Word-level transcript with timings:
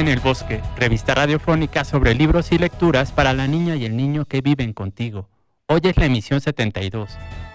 En 0.00 0.08
el 0.08 0.20
Bosque, 0.20 0.62
revista 0.78 1.14
radiofónica 1.14 1.84
sobre 1.84 2.14
libros 2.14 2.52
y 2.52 2.58
lecturas 2.58 3.12
para 3.12 3.34
la 3.34 3.46
niña 3.46 3.76
y 3.76 3.84
el 3.84 3.98
niño 3.98 4.24
que 4.24 4.40
viven 4.40 4.72
contigo. 4.72 5.28
Hoy 5.66 5.80
es 5.84 5.96
la 5.98 6.06
emisión 6.06 6.40
72. 6.40 7.10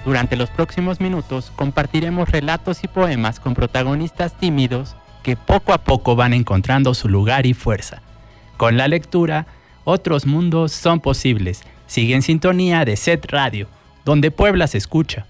Durante 0.05 0.35
los 0.35 0.51
próximos 0.51 1.01
minutos 1.01 1.51
compartiremos 1.55 2.29
relatos 2.29 2.83
y 2.83 2.87
poemas 2.87 3.39
con 3.39 3.55
protagonistas 3.55 4.37
tímidos 4.37 4.95
que 5.23 5.35
poco 5.35 5.73
a 5.73 5.79
poco 5.79 6.15
van 6.15 6.33
encontrando 6.33 6.93
su 6.93 7.09
lugar 7.09 7.47
y 7.47 7.55
fuerza. 7.55 8.03
Con 8.57 8.77
la 8.77 8.87
lectura, 8.87 9.47
otros 9.83 10.27
mundos 10.27 10.71
son 10.71 10.99
posibles. 10.99 11.63
Sigue 11.87 12.13
en 12.13 12.21
sintonía 12.21 12.85
de 12.85 12.95
Set 12.95 13.25
Radio, 13.31 13.67
donde 14.05 14.29
Puebla 14.29 14.67
se 14.67 14.77
escucha. 14.77 15.25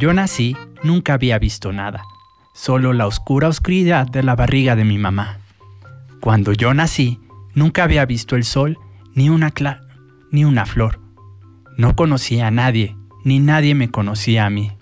Yo 0.00 0.14
nací, 0.14 0.56
nunca 0.82 1.12
había 1.12 1.38
visto 1.38 1.74
nada, 1.74 2.02
solo 2.54 2.94
la 2.94 3.06
oscura 3.06 3.48
oscuridad 3.48 4.06
de 4.06 4.22
la 4.22 4.34
barriga 4.34 4.74
de 4.74 4.84
mi 4.84 4.96
mamá. 4.96 5.40
Cuando 6.22 6.54
yo 6.54 6.72
nací, 6.72 7.20
nunca 7.54 7.84
había 7.84 8.06
visto 8.06 8.34
el 8.34 8.44
sol, 8.44 8.78
ni 9.14 9.28
una 9.28 9.52
ni 10.30 10.46
una 10.46 10.64
flor. 10.64 11.00
No 11.76 11.96
conocía 11.96 12.46
a 12.46 12.50
nadie, 12.50 12.96
ni 13.24 13.40
nadie 13.40 13.74
me 13.74 13.90
conocía 13.90 14.46
a 14.46 14.50
mí. 14.50 14.72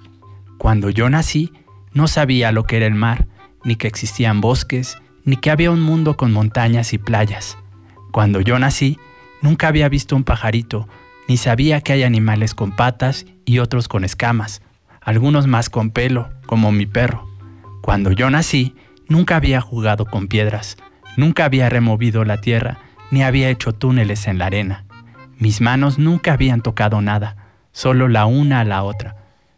Cuando 0.57 0.89
yo 0.89 1.11
nací, 1.11 1.53
no 1.93 2.07
sabía 2.07 2.53
lo 2.53 2.63
que 2.63 2.77
era 2.77 2.87
el 2.87 2.95
mar, 2.95 3.27
ni 3.65 3.75
que 3.75 3.89
existían 3.89 4.41
bosques, 4.41 4.99
ni 5.25 5.37
que 5.37 5.51
había 5.51 5.73
un 5.73 5.81
mundo 5.81 6.17
con 6.17 6.33
montañas 6.33 6.93
y 6.93 6.99
playas. 6.99 7.59
Cuando 8.13 8.41
yo 8.41 8.57
nací, 8.61 8.99
nunca 9.43 9.67
había 9.67 9.89
visto 9.89 10.15
un 10.15 10.23
pajarito, 10.23 10.87
ni 11.27 11.37
sabía 11.39 11.81
que 11.81 11.93
hay 11.93 12.05
animales 12.05 12.55
con 12.55 12.71
patas 12.77 13.27
y 13.45 13.59
otros 13.59 13.89
con 13.89 14.05
escamas, 14.05 14.63
algunos 15.09 15.47
más 15.47 15.71
con 15.71 15.91
pelo, 15.91 16.29
como 16.47 16.73
mi 16.73 16.87
perro. 16.87 17.27
Cuando 17.83 18.13
yo 18.13 18.31
nací, 18.31 18.75
Nunca 19.09 19.37
había 19.37 19.63
jugado 19.63 20.05
con 20.05 20.29
piedras, 20.29 20.77
nunca 21.17 21.47
había 21.47 21.71
removido 21.71 22.25
la 22.27 22.43
tierra, 22.43 22.79
ni 23.11 23.23
había 23.23 23.49
hecho 23.49 23.73
túneles 23.73 24.27
en 24.27 24.37
la 24.37 24.47
arena. 24.47 24.85
Mis 25.39 25.63
manos 25.63 25.99
nunca 25.99 26.35
habían 26.35 26.61
tocado 26.61 27.01
nada, 27.01 27.37
solo 27.73 28.09
la 28.09 28.27
una 28.27 28.61
a 28.61 28.65
la 28.65 28.83
otra. 28.83 29.17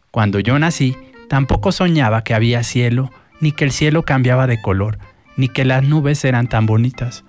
Cuando 0.09 0.39
yo 0.39 0.57
nací, 0.57 0.95
tampoco 1.27 1.73
soñaba 1.73 2.23
que 2.23 2.33
había 2.33 2.63
cielo, 2.63 3.11
ni 3.41 3.51
que 3.51 3.65
el 3.65 3.71
cielo 3.71 4.03
cambiaba 4.03 4.47
de 4.47 4.61
color, 4.61 4.99
ni 5.35 5.49
que 5.49 5.65
las 5.65 5.83
nubes 5.83 6.23
eran 6.23 6.47
tan 6.47 6.65
bonitas. 6.65 7.25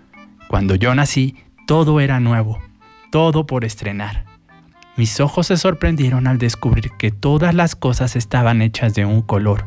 Cuando 0.46 0.76
yo 0.76 0.94
nací, 0.94 1.34
todo 1.66 1.98
era 1.98 2.20
nuevo, 2.20 2.60
todo 3.10 3.46
por 3.46 3.64
estrenar. 3.64 4.26
Mis 4.96 5.20
ojos 5.20 5.46
se 5.46 5.56
sorprendieron 5.56 6.26
al 6.26 6.36
descubrir 6.36 6.90
que 6.98 7.10
todas 7.10 7.54
las 7.54 7.74
cosas 7.76 8.14
estaban 8.14 8.60
hechas 8.60 8.94
de 8.94 9.06
un 9.06 9.22
color. 9.22 9.64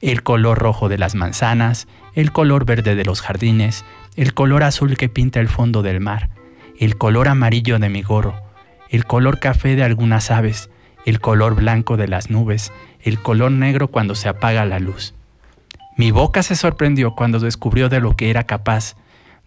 El 0.00 0.22
color 0.22 0.58
rojo 0.58 0.88
de 0.88 0.96
las 0.96 1.16
manzanas, 1.16 1.88
el 2.14 2.30
color 2.30 2.64
verde 2.64 2.94
de 2.94 3.04
los 3.04 3.20
jardines, 3.20 3.84
el 4.14 4.32
color 4.32 4.62
azul 4.62 4.96
que 4.96 5.08
pinta 5.08 5.40
el 5.40 5.48
fondo 5.48 5.82
del 5.82 6.00
mar, 6.00 6.30
el 6.78 6.96
color 6.96 7.26
amarillo 7.28 7.80
de 7.80 7.88
mi 7.88 8.02
gorro, 8.02 8.40
el 8.88 9.06
color 9.06 9.40
café 9.40 9.74
de 9.74 9.82
algunas 9.82 10.30
aves, 10.30 10.70
el 11.04 11.20
color 11.20 11.56
blanco 11.56 11.96
de 11.96 12.06
las 12.06 12.30
nubes, 12.30 12.72
el 13.02 13.20
color 13.20 13.50
negro 13.50 13.88
cuando 13.88 14.14
se 14.14 14.28
apaga 14.28 14.64
la 14.66 14.78
luz. 14.78 15.14
Mi 15.96 16.12
boca 16.12 16.44
se 16.44 16.54
sorprendió 16.54 17.16
cuando 17.16 17.40
descubrió 17.40 17.88
de 17.88 18.00
lo 18.00 18.14
que 18.14 18.30
era 18.30 18.44
capaz, 18.44 18.94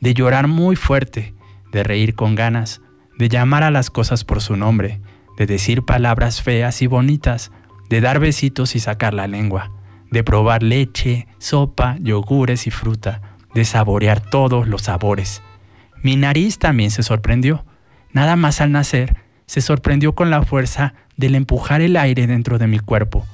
de 0.01 0.13
llorar 0.13 0.47
muy 0.47 0.75
fuerte, 0.75 1.33
de 1.71 1.83
reír 1.83 2.13
con 2.13 2.35
ganas, 2.35 2.81
de 3.17 3.29
llamar 3.29 3.63
a 3.63 3.71
las 3.71 3.89
cosas 3.89 4.23
por 4.23 4.41
su 4.41 4.55
nombre, 4.55 4.99
de 5.37 5.45
decir 5.45 5.83
palabras 5.83 6.41
feas 6.41 6.81
y 6.81 6.87
bonitas, 6.87 7.51
de 7.89 8.01
dar 8.01 8.19
besitos 8.19 8.75
y 8.75 8.79
sacar 8.79 9.13
la 9.13 9.27
lengua, 9.27 9.71
de 10.11 10.23
probar 10.23 10.63
leche, 10.63 11.27
sopa, 11.39 11.97
yogures 11.99 12.67
y 12.67 12.71
fruta, 12.71 13.21
de 13.53 13.65
saborear 13.65 14.19
todos 14.19 14.67
los 14.67 14.83
sabores. 14.83 15.41
Mi 16.01 16.15
nariz 16.15 16.59
también 16.59 16.91
se 16.91 17.03
sorprendió. 17.03 17.65
Nada 18.11 18.35
más 18.35 18.61
al 18.61 18.71
nacer, 18.71 19.15
se 19.45 19.61
sorprendió 19.61 20.15
con 20.15 20.29
la 20.29 20.43
fuerza 20.43 20.93
del 21.17 21.35
empujar 21.35 21.81
el 21.81 21.97
aire 21.97 22.27
dentro 22.27 22.57
de 22.57 22.67
mi 22.67 22.79
cuerpo. 22.79 23.25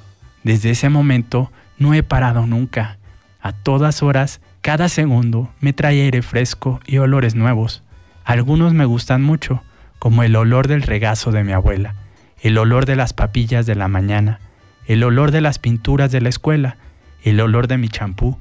Desde 0.44 0.72
ese 0.72 0.90
momento 0.90 1.52
no 1.78 1.94
he 1.94 2.04
parado 2.04 2.46
nunca. 2.46 2.98
A 3.42 3.54
todas 3.54 4.04
horas, 4.04 4.42
cada 4.62 4.90
segundo, 4.90 5.50
me 5.62 5.74
trae 5.74 6.02
aire 6.02 6.22
fresco 6.22 6.80
y 6.86 6.98
olores 6.98 7.36
nuevos. 7.36 7.84
Algunos 8.26 8.74
me 8.74 8.86
gustan 8.86 9.24
mucho, 9.24 9.64
como 10.00 10.24
el 10.24 10.36
olor 10.36 10.68
del 10.68 10.82
regazo 10.82 11.32
de 11.32 11.44
mi 11.44 11.52
abuela, 11.52 11.96
el 12.42 12.58
olor 12.58 12.86
de 12.86 12.96
las 12.96 13.14
papillas 13.14 13.66
de 13.66 13.76
la 13.76 13.88
mañana, 13.88 14.40
el 14.88 15.04
olor 15.04 15.32
de 15.32 15.42
las 15.42 15.60
pinturas 15.60 16.12
de 16.12 16.22
la 16.22 16.30
escuela, 16.30 16.78
el 17.24 17.40
olor 17.42 17.68
de 17.68 17.78
mi 17.78 17.90
champú, 17.90 18.38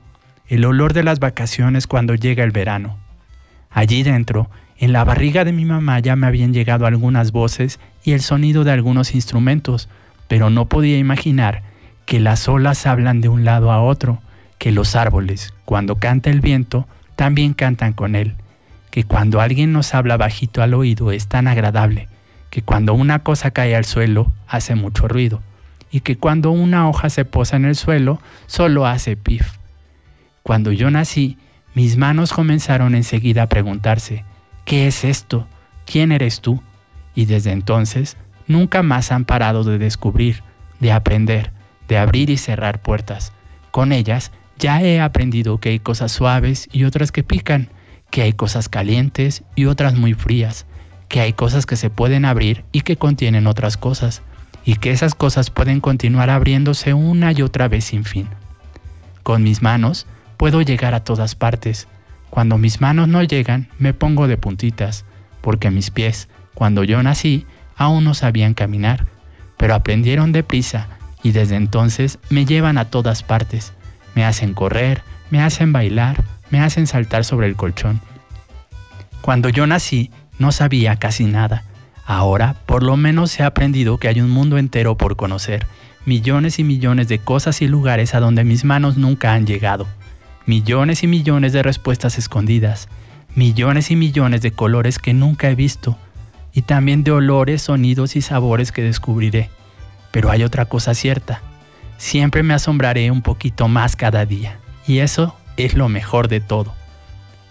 el 0.47 0.65
olor 0.65 0.93
de 0.93 1.03
las 1.03 1.19
vacaciones 1.19 1.87
cuando 1.87 2.15
llega 2.15 2.45
el 2.45 2.53
verano. 2.53 2.97
Allí 3.71 4.03
dentro, 4.03 4.49
en 4.79 4.93
la 4.93 5.05
barriga 5.05 5.45
de 5.45 5.53
mi 5.53 5.65
mamá 5.65 5.99
ya 5.99 6.17
me 6.17 6.27
habían 6.27 6.55
llegado 6.55 6.87
algunas 6.87 7.33
voces 7.33 7.81
y 8.05 8.13
el 8.13 8.21
sonido 8.21 8.65
de 8.65 8.73
algunos 8.73 9.15
instrumentos, 9.15 9.89
pero 10.29 10.51
no 10.51 10.67
podía 10.67 10.99
imaginar 10.99 11.63
que 12.07 12.21
las 12.21 12.49
olas 12.49 12.87
hablan 12.87 13.21
de 13.21 13.29
un 13.29 13.45
lado 13.45 13.73
a 13.73 13.83
otro, 13.83 14.23
que 14.59 14.73
los 14.73 14.97
árboles, 14.97 15.53
cuando 15.65 15.97
canta 15.97 16.31
el 16.31 16.41
viento, 16.41 16.87
también 17.17 17.53
cantan 17.53 17.93
con 17.93 18.15
él, 18.15 18.37
que 18.99 19.05
cuando 19.05 19.41
alguien 19.41 19.73
nos 19.73 19.95
habla 19.95 20.17
bajito 20.17 20.61
al 20.61 20.75
oído 20.75 21.13
es 21.13 21.29
tan 21.29 21.47
agradable, 21.47 22.09
que 22.51 22.63
cuando 22.63 22.95
una 22.95 23.21
cosa 23.21 23.53
cae 23.53 23.77
al 23.77 23.85
suelo 23.85 24.33
hace 24.49 24.75
mucho 24.75 25.07
ruido, 25.07 25.41
y 25.93 26.01
que 26.01 26.17
cuando 26.17 26.51
una 26.51 26.89
hoja 26.89 27.09
se 27.09 27.25
posa 27.25 27.55
en 27.55 27.65
el 27.65 27.77
suelo 27.77 28.21
solo 28.49 28.89
hace 28.89 29.17
pif. 29.17 29.53
Cuando 30.43 30.73
yo 30.73 30.91
nací, 30.91 31.39
mis 31.77 31.97
manos 31.97 32.33
comenzaron 32.33 32.97
enseguida 32.97 33.45
a 33.45 33.49
preguntarse, 33.49 34.25
¿qué 34.65 34.89
es 34.89 35.05
esto? 35.05 35.47
¿Quién 35.87 36.11
eres 36.11 36.41
tú? 36.41 36.61
Y 37.15 37.27
desde 37.27 37.53
entonces 37.53 38.17
nunca 38.49 38.83
más 38.83 39.13
han 39.13 39.25
parado 39.25 39.63
de 39.63 39.79
descubrir, 39.79 40.43
de 40.81 40.91
aprender, 40.91 41.53
de 41.87 41.99
abrir 41.99 42.31
y 42.31 42.37
cerrar 42.37 42.83
puertas. 42.83 43.33
Con 43.71 43.93
ellas 43.93 44.33
ya 44.59 44.83
he 44.83 45.01
aprendido 45.01 45.59
que 45.59 45.69
hay 45.69 45.79
cosas 45.79 46.11
suaves 46.11 46.69
y 46.73 46.83
otras 46.83 47.13
que 47.13 47.23
pican, 47.23 47.69
que 48.11 48.23
hay 48.23 48.33
cosas 48.33 48.69
calientes 48.69 49.43
y 49.55 49.67
otras 49.67 49.95
muy 49.95 50.15
frías, 50.15 50.67
que 51.09 51.21
hay 51.21 51.33
cosas 51.33 51.67
que 51.67 51.77
se 51.77 51.91
pueden 51.91 52.25
abrir 52.25 52.65
y 52.73 52.83
que 52.83 52.97
contienen 52.97 53.47
otras 53.47 53.77
cosas, 53.77 54.23
y 54.65 54.77
que 54.77 54.91
esas 54.91 55.15
cosas 55.15 55.51
pueden 55.51 55.81
continuar 55.81 56.31
abriéndose 56.31 56.93
una 56.93 57.33
y 57.33 57.43
otra 57.43 57.69
vez 57.69 57.85
sin 57.85 58.05
fin. 58.05 58.29
Con 59.23 59.43
mis 59.43 59.63
manos 59.63 60.07
puedo 60.37 60.63
llegar 60.63 60.95
a 60.95 61.05
todas 61.05 61.35
partes. 61.35 61.89
Cuando 62.31 62.59
mis 62.59 62.81
manos 62.81 63.09
no 63.09 63.23
llegan, 63.23 63.69
me 63.79 63.95
pongo 63.95 64.29
de 64.29 64.37
puntitas, 64.37 65.05
porque 65.41 65.71
mis 65.71 65.91
pies, 65.91 66.29
cuando 66.55 66.85
yo 66.85 67.03
nací, 67.03 67.47
aún 67.77 68.05
no 68.05 68.13
sabían 68.15 68.55
caminar, 68.55 69.07
pero 69.57 69.75
aprendieron 69.75 70.33
deprisa 70.33 70.89
y 71.23 71.33
desde 71.33 71.57
entonces 71.57 72.19
me 72.29 72.45
llevan 72.45 72.79
a 72.79 72.87
todas 72.87 73.23
partes. 73.23 73.73
Me 74.15 74.25
hacen 74.25 74.55
correr, 74.55 75.03
me 75.31 75.43
hacen 75.43 75.73
bailar, 75.73 76.23
me 76.51 76.61
hacen 76.61 76.87
saltar 76.87 77.25
sobre 77.25 77.47
el 77.47 77.57
colchón. 77.57 78.01
Cuando 79.21 79.49
yo 79.49 79.67
nací, 79.67 80.11
no 80.39 80.53
sabía 80.53 80.97
casi 80.97 81.25
nada. 81.25 81.65
Ahora, 82.07 82.55
por 82.67 82.83
lo 82.83 82.97
menos 82.97 83.39
he 83.39 83.43
aprendido 83.43 83.99
que 83.99 84.09
hay 84.09 84.21
un 84.21 84.31
mundo 84.31 84.59
entero 84.59 84.97
por 84.97 85.17
conocer, 85.17 85.67
millones 86.07 86.59
y 86.59 86.65
millones 86.65 87.09
de 87.09 87.19
cosas 87.19 87.61
y 87.61 87.69
lugares 87.69 88.15
a 88.15 88.21
donde 88.21 88.45
mis 88.45 88.65
manos 88.65 88.97
nunca 88.97 89.35
han 89.35 89.47
llegado 89.47 89.87
millones 90.49 91.03
y 91.03 91.07
millones 91.07 91.53
de 91.53 91.63
respuestas 91.63 92.17
escondidas, 92.17 92.89
millones 93.35 93.91
y 93.91 93.97
millones 93.97 94.41
de 94.41 94.51
colores 94.51 94.99
que 94.99 95.13
nunca 95.13 95.51
he 95.51 95.55
visto, 95.55 95.99
y 96.55 96.63
también 96.63 97.05
de 97.05 97.11
olores, 97.11 97.61
sonidos 97.61 98.17
y 98.17 98.23
sabores 98.23 98.73
que 98.73 98.81
descubriré. 98.81 99.51
Pero 100.11 100.31
hay 100.31 100.45
otra 100.45 100.65
cosa 100.65 100.95
cierta, 100.95 101.43
siempre 101.99 102.43
me 102.43 102.55
asombraré 102.55 103.11
un 103.11 103.21
poquito 103.21 103.69
más 103.69 103.95
cada 103.95 104.25
día, 104.25 104.59
y 104.87 105.01
eso 105.01 105.37
es 105.59 105.75
lo 105.75 105.89
mejor 105.89 106.29
de 106.29 106.41
todo. 106.41 106.75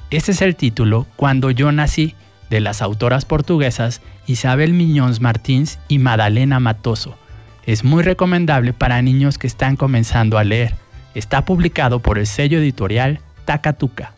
Este 0.09 0.31
es 0.31 0.41
el 0.41 0.55
título 0.55 1.05
Cuando 1.15 1.51
yo 1.51 1.71
nací, 1.71 2.15
de 2.49 2.61
las 2.61 2.81
autoras 2.81 3.25
portuguesas 3.25 4.01
Isabel 4.25 4.73
Miñons 4.73 5.19
Martins 5.19 5.79
y 5.89 5.99
Madalena 5.99 6.59
Matoso. 6.59 7.17
Es 7.65 7.83
muy 7.83 8.03
recomendable 8.03 8.71
para 8.71 9.01
niños 9.01 9.37
que 9.37 9.47
están 9.47 9.75
comenzando 9.75 10.37
a 10.37 10.45
leer 10.45 10.75
Está 11.17 11.45
publicado 11.45 11.99
por 11.99 12.19
el 12.19 12.27
sello 12.27 12.59
editorial 12.59 13.21
Takatuka. 13.45 14.13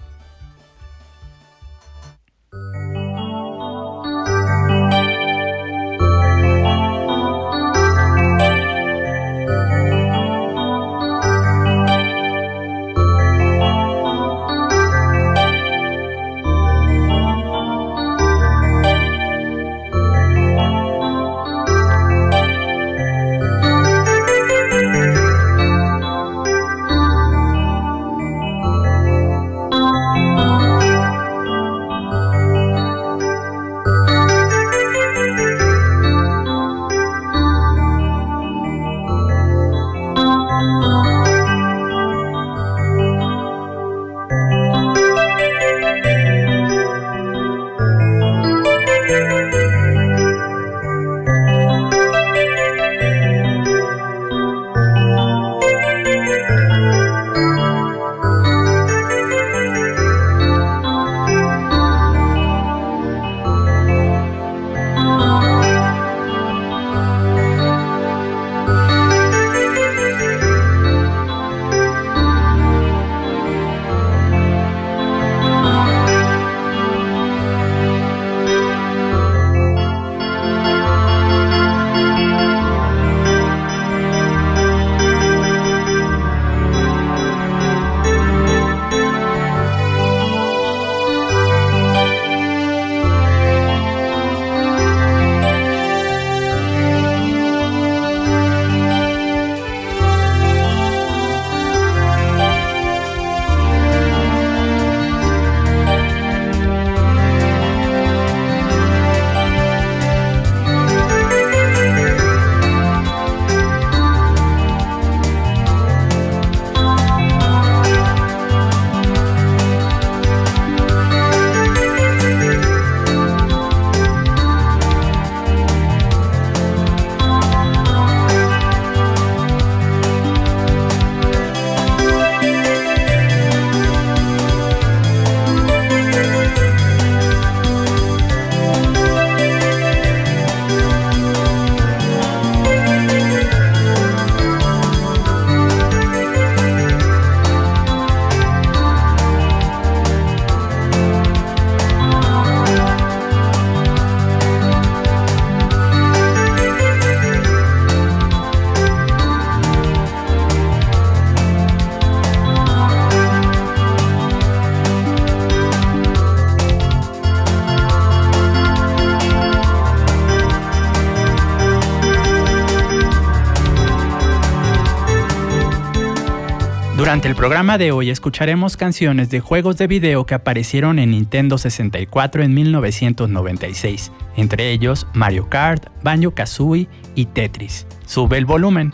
Durante 177.19 177.31
el 177.31 177.35
programa 177.35 177.77
de 177.77 177.91
hoy 177.91 178.09
escucharemos 178.11 178.77
canciones 178.77 179.29
de 179.29 179.41
juegos 179.41 179.75
de 179.75 179.87
video 179.87 180.25
que 180.25 180.35
aparecieron 180.35 180.99
en 180.99 181.11
Nintendo 181.11 181.57
64 181.57 182.43
en 182.43 182.53
1996, 182.53 184.13
entre 184.37 184.71
ellos 184.71 185.05
Mario 185.13 185.49
Kart, 185.49 185.87
Banjo 186.01 186.31
Kazooie 186.31 186.87
y 187.15 187.25
Tetris. 187.25 187.87
Sube 188.05 188.37
el 188.37 188.45
volumen. 188.45 188.93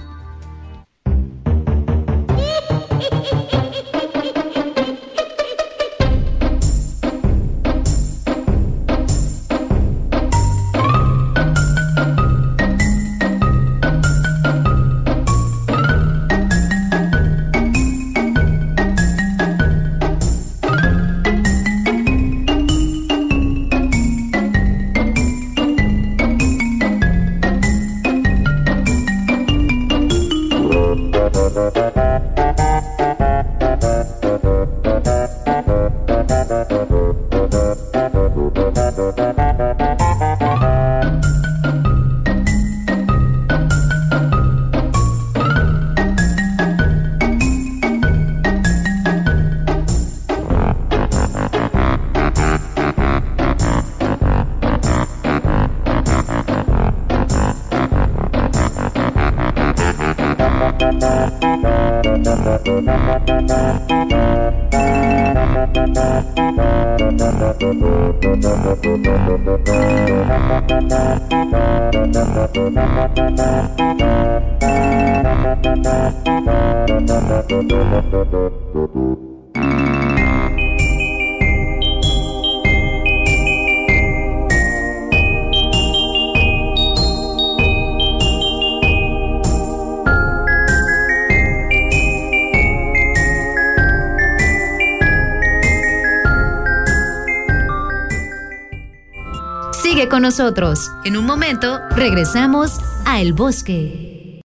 Nosotros. 100.56 100.92
En 101.04 101.18
un 101.18 101.26
momento 101.26 101.80
regresamos 101.96 102.80
a 103.06 103.22
El 103.22 103.34
Bosque. 103.34 104.42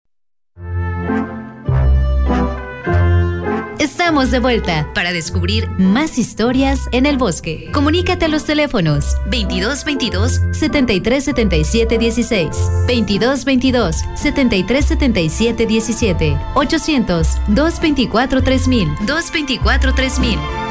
Estamos 3.79 4.31
de 4.31 4.39
vuelta 4.39 4.91
para 4.93 5.11
descubrir 5.13 5.69
más 5.77 6.17
historias 6.17 6.79
en 6.91 7.05
el 7.05 7.17
bosque. 7.17 7.69
Comunícate 7.71 8.25
a 8.25 8.27
los 8.27 8.43
teléfonos 8.43 9.15
2222 9.25 10.41
7377 10.51 11.97
16, 11.97 12.49
2222 12.87 13.95
7377 14.15 15.65
17, 15.65 16.37
800 16.55 17.27
224 17.47 18.43
3000, 18.43 18.87
224 19.05 19.93
3000. 19.93 20.68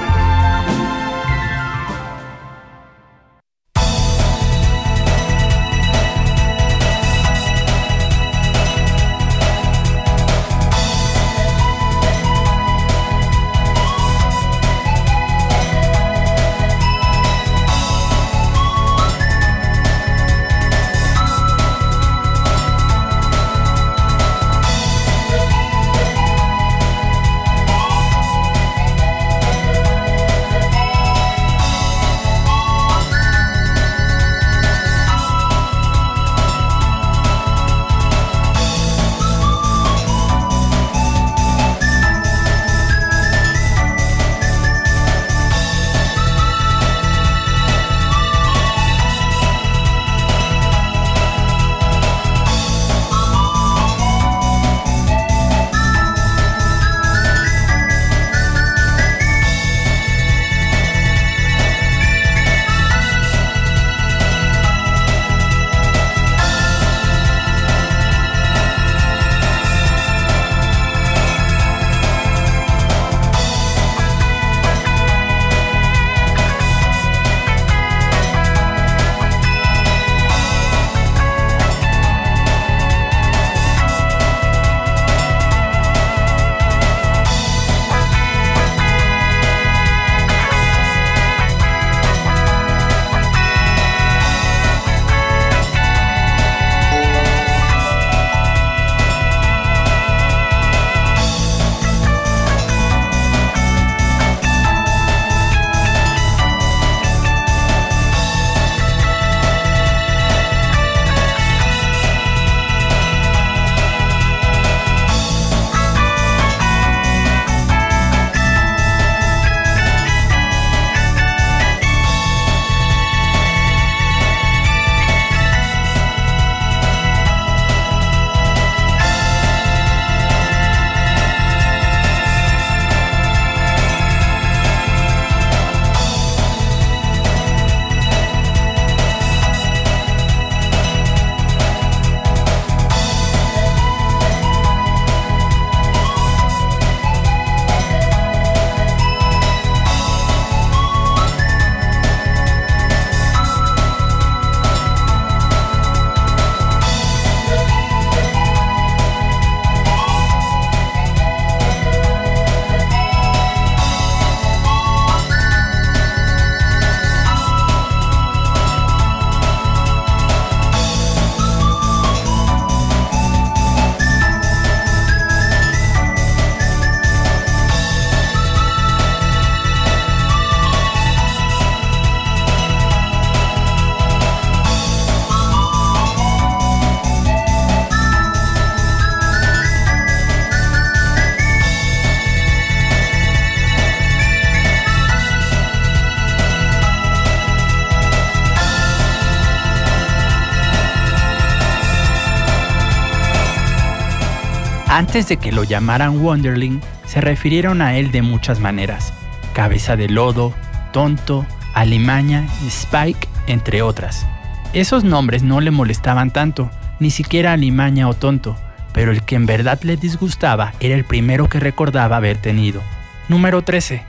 Antes 204.98 205.28
de 205.28 205.36
que 205.36 205.52
lo 205.52 205.62
llamaran 205.62 206.18
Wonderling, 206.18 206.80
se 207.06 207.20
refirieron 207.20 207.82
a 207.82 207.96
él 207.96 208.10
de 208.10 208.20
muchas 208.20 208.58
maneras. 208.58 209.14
Cabeza 209.52 209.94
de 209.94 210.08
lodo, 210.08 210.52
tonto, 210.92 211.46
alimaña, 211.72 212.48
Spike, 212.66 213.28
entre 213.46 213.80
otras. 213.80 214.26
Esos 214.72 215.04
nombres 215.04 215.44
no 215.44 215.60
le 215.60 215.70
molestaban 215.70 216.32
tanto, 216.32 216.68
ni 216.98 217.12
siquiera 217.12 217.52
alimaña 217.52 218.08
o 218.08 218.14
tonto, 218.14 218.56
pero 218.92 219.12
el 219.12 219.22
que 219.22 219.36
en 219.36 219.46
verdad 219.46 219.78
le 219.84 219.96
disgustaba 219.96 220.72
era 220.80 220.96
el 220.96 221.04
primero 221.04 221.48
que 221.48 221.60
recordaba 221.60 222.16
haber 222.16 222.36
tenido. 222.38 222.82
Número 223.28 223.62
13. 223.62 224.02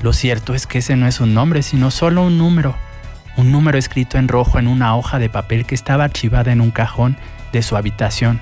Lo 0.00 0.14
cierto 0.14 0.54
es 0.54 0.66
que 0.66 0.78
ese 0.78 0.96
no 0.96 1.06
es 1.06 1.20
un 1.20 1.34
nombre, 1.34 1.62
sino 1.62 1.90
solo 1.90 2.24
un 2.24 2.38
número. 2.38 2.74
Un 3.36 3.52
número 3.52 3.76
escrito 3.76 4.16
en 4.16 4.28
rojo 4.28 4.58
en 4.58 4.66
una 4.66 4.96
hoja 4.96 5.18
de 5.18 5.28
papel 5.28 5.66
que 5.66 5.74
estaba 5.74 6.04
archivada 6.04 6.52
en 6.52 6.62
un 6.62 6.70
cajón 6.70 7.18
de 7.52 7.62
su 7.62 7.76
habitación. 7.76 8.40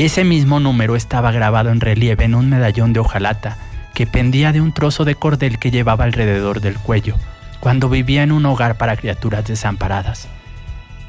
Ese 0.00 0.24
mismo 0.24 0.60
número 0.60 0.96
estaba 0.96 1.30
grabado 1.30 1.68
en 1.68 1.78
relieve 1.78 2.24
en 2.24 2.34
un 2.34 2.48
medallón 2.48 2.94
de 2.94 3.00
hojalata 3.00 3.58
que 3.92 4.06
pendía 4.06 4.50
de 4.50 4.62
un 4.62 4.72
trozo 4.72 5.04
de 5.04 5.14
cordel 5.14 5.58
que 5.58 5.70
llevaba 5.70 6.04
alrededor 6.04 6.62
del 6.62 6.78
cuello, 6.78 7.16
cuando 7.60 7.90
vivía 7.90 8.22
en 8.22 8.32
un 8.32 8.46
hogar 8.46 8.78
para 8.78 8.96
criaturas 8.96 9.44
desamparadas. 9.44 10.26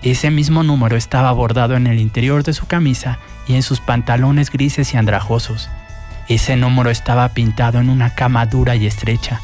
Ese 0.01 0.29
mismo 0.29 0.63
número 0.63 0.97
estaba 0.97 1.31
bordado 1.31 1.77
en 1.77 1.87
el 1.87 1.99
interior 1.99 2.43
de 2.43 2.51
su 2.51 2.67
camisa 2.67 3.17
y 3.47 3.55
en 3.55 3.63
sus 3.63 3.79
pantalones 3.79 4.51
grises 4.51 4.93
y 4.93 4.97
andrajosos. 4.97 5.69
Ese 6.27 6.57
número 6.57 6.89
estaba 6.89 7.29
pintado 7.29 7.79
en 7.79 7.89
una 7.89 8.13
cama 8.13 8.45
dura 8.45 8.75
y 8.75 8.87
estrecha, 8.87 9.39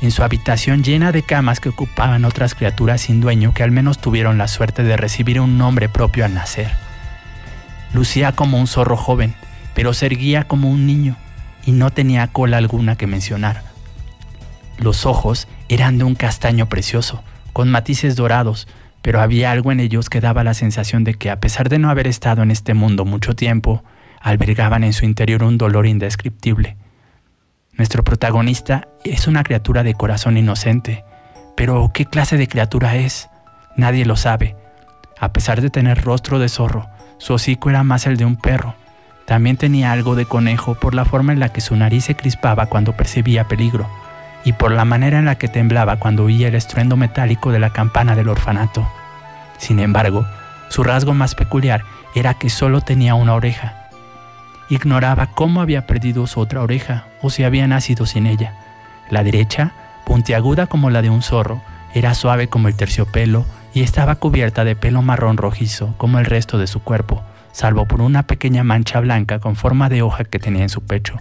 en 0.00 0.10
su 0.10 0.22
habitación 0.22 0.82
llena 0.82 1.12
de 1.12 1.22
camas 1.22 1.60
que 1.60 1.68
ocupaban 1.68 2.24
otras 2.24 2.54
criaturas 2.54 3.02
sin 3.02 3.20
dueño 3.20 3.52
que 3.52 3.62
al 3.62 3.72
menos 3.72 3.98
tuvieron 3.98 4.38
la 4.38 4.48
suerte 4.48 4.84
de 4.84 4.96
recibir 4.96 5.38
un 5.38 5.58
nombre 5.58 5.90
propio 5.90 6.24
al 6.24 6.32
nacer. 6.32 6.85
Lucía 7.92 8.32
como 8.32 8.58
un 8.58 8.66
zorro 8.66 8.96
joven, 8.96 9.34
pero 9.74 9.94
se 9.94 10.06
erguía 10.06 10.44
como 10.44 10.70
un 10.70 10.86
niño 10.86 11.16
y 11.64 11.72
no 11.72 11.90
tenía 11.90 12.28
cola 12.28 12.56
alguna 12.56 12.96
que 12.96 13.06
mencionar. 13.06 13.62
Los 14.78 15.06
ojos 15.06 15.48
eran 15.68 15.98
de 15.98 16.04
un 16.04 16.14
castaño 16.14 16.68
precioso, 16.68 17.22
con 17.52 17.70
matices 17.70 18.16
dorados, 18.16 18.68
pero 19.02 19.20
había 19.20 19.50
algo 19.50 19.72
en 19.72 19.80
ellos 19.80 20.10
que 20.10 20.20
daba 20.20 20.44
la 20.44 20.54
sensación 20.54 21.04
de 21.04 21.14
que 21.14 21.30
a 21.30 21.40
pesar 21.40 21.68
de 21.68 21.78
no 21.78 21.90
haber 21.90 22.06
estado 22.06 22.42
en 22.42 22.50
este 22.50 22.74
mundo 22.74 23.04
mucho 23.04 23.34
tiempo, 23.34 23.84
albergaban 24.20 24.84
en 24.84 24.92
su 24.92 25.04
interior 25.04 25.42
un 25.42 25.58
dolor 25.58 25.86
indescriptible. 25.86 26.76
Nuestro 27.72 28.02
protagonista 28.02 28.88
es 29.04 29.26
una 29.26 29.44
criatura 29.44 29.82
de 29.82 29.94
corazón 29.94 30.36
inocente, 30.36 31.04
pero 31.56 31.90
¿qué 31.94 32.06
clase 32.06 32.36
de 32.36 32.48
criatura 32.48 32.96
es? 32.96 33.28
Nadie 33.76 34.04
lo 34.04 34.16
sabe. 34.16 34.56
A 35.18 35.32
pesar 35.32 35.60
de 35.60 35.70
tener 35.70 36.02
rostro 36.02 36.38
de 36.38 36.48
zorro, 36.48 36.88
su 37.18 37.34
hocico 37.34 37.70
era 37.70 37.82
más 37.82 38.06
el 38.06 38.16
de 38.16 38.24
un 38.24 38.36
perro. 38.36 38.74
También 39.24 39.56
tenía 39.56 39.92
algo 39.92 40.14
de 40.14 40.26
conejo 40.26 40.74
por 40.74 40.94
la 40.94 41.04
forma 41.04 41.32
en 41.32 41.40
la 41.40 41.48
que 41.48 41.60
su 41.60 41.74
nariz 41.76 42.04
se 42.04 42.14
crispaba 42.14 42.66
cuando 42.66 42.92
percibía 42.92 43.48
peligro 43.48 43.88
y 44.44 44.52
por 44.52 44.70
la 44.70 44.84
manera 44.84 45.18
en 45.18 45.24
la 45.24 45.36
que 45.36 45.48
temblaba 45.48 45.96
cuando 45.96 46.24
oía 46.24 46.48
el 46.48 46.54
estruendo 46.54 46.96
metálico 46.96 47.50
de 47.50 47.58
la 47.58 47.70
campana 47.70 48.14
del 48.14 48.28
orfanato. 48.28 48.86
Sin 49.58 49.80
embargo, 49.80 50.24
su 50.68 50.84
rasgo 50.84 51.14
más 51.14 51.34
peculiar 51.34 51.82
era 52.14 52.34
que 52.34 52.48
solo 52.48 52.80
tenía 52.80 53.16
una 53.16 53.34
oreja. 53.34 53.88
Ignoraba 54.68 55.26
cómo 55.26 55.60
había 55.60 55.86
perdido 55.86 56.26
su 56.28 56.38
otra 56.38 56.62
oreja 56.62 57.06
o 57.22 57.30
si 57.30 57.42
había 57.42 57.66
nacido 57.66 58.06
sin 58.06 58.26
ella. 58.26 58.54
La 59.10 59.24
derecha, 59.24 59.72
puntiaguda 60.04 60.66
como 60.66 60.90
la 60.90 61.02
de 61.02 61.10
un 61.10 61.22
zorro, 61.22 61.60
era 61.92 62.14
suave 62.14 62.48
como 62.48 62.68
el 62.68 62.76
terciopelo 62.76 63.46
y 63.76 63.82
estaba 63.82 64.14
cubierta 64.14 64.64
de 64.64 64.74
pelo 64.74 65.02
marrón 65.02 65.36
rojizo 65.36 65.94
como 65.98 66.18
el 66.18 66.24
resto 66.24 66.56
de 66.56 66.66
su 66.66 66.80
cuerpo, 66.80 67.22
salvo 67.52 67.84
por 67.84 68.00
una 68.00 68.22
pequeña 68.22 68.64
mancha 68.64 69.00
blanca 69.00 69.38
con 69.38 69.54
forma 69.54 69.90
de 69.90 70.00
hoja 70.00 70.24
que 70.24 70.38
tenía 70.38 70.62
en 70.62 70.70
su 70.70 70.80
pecho. 70.80 71.18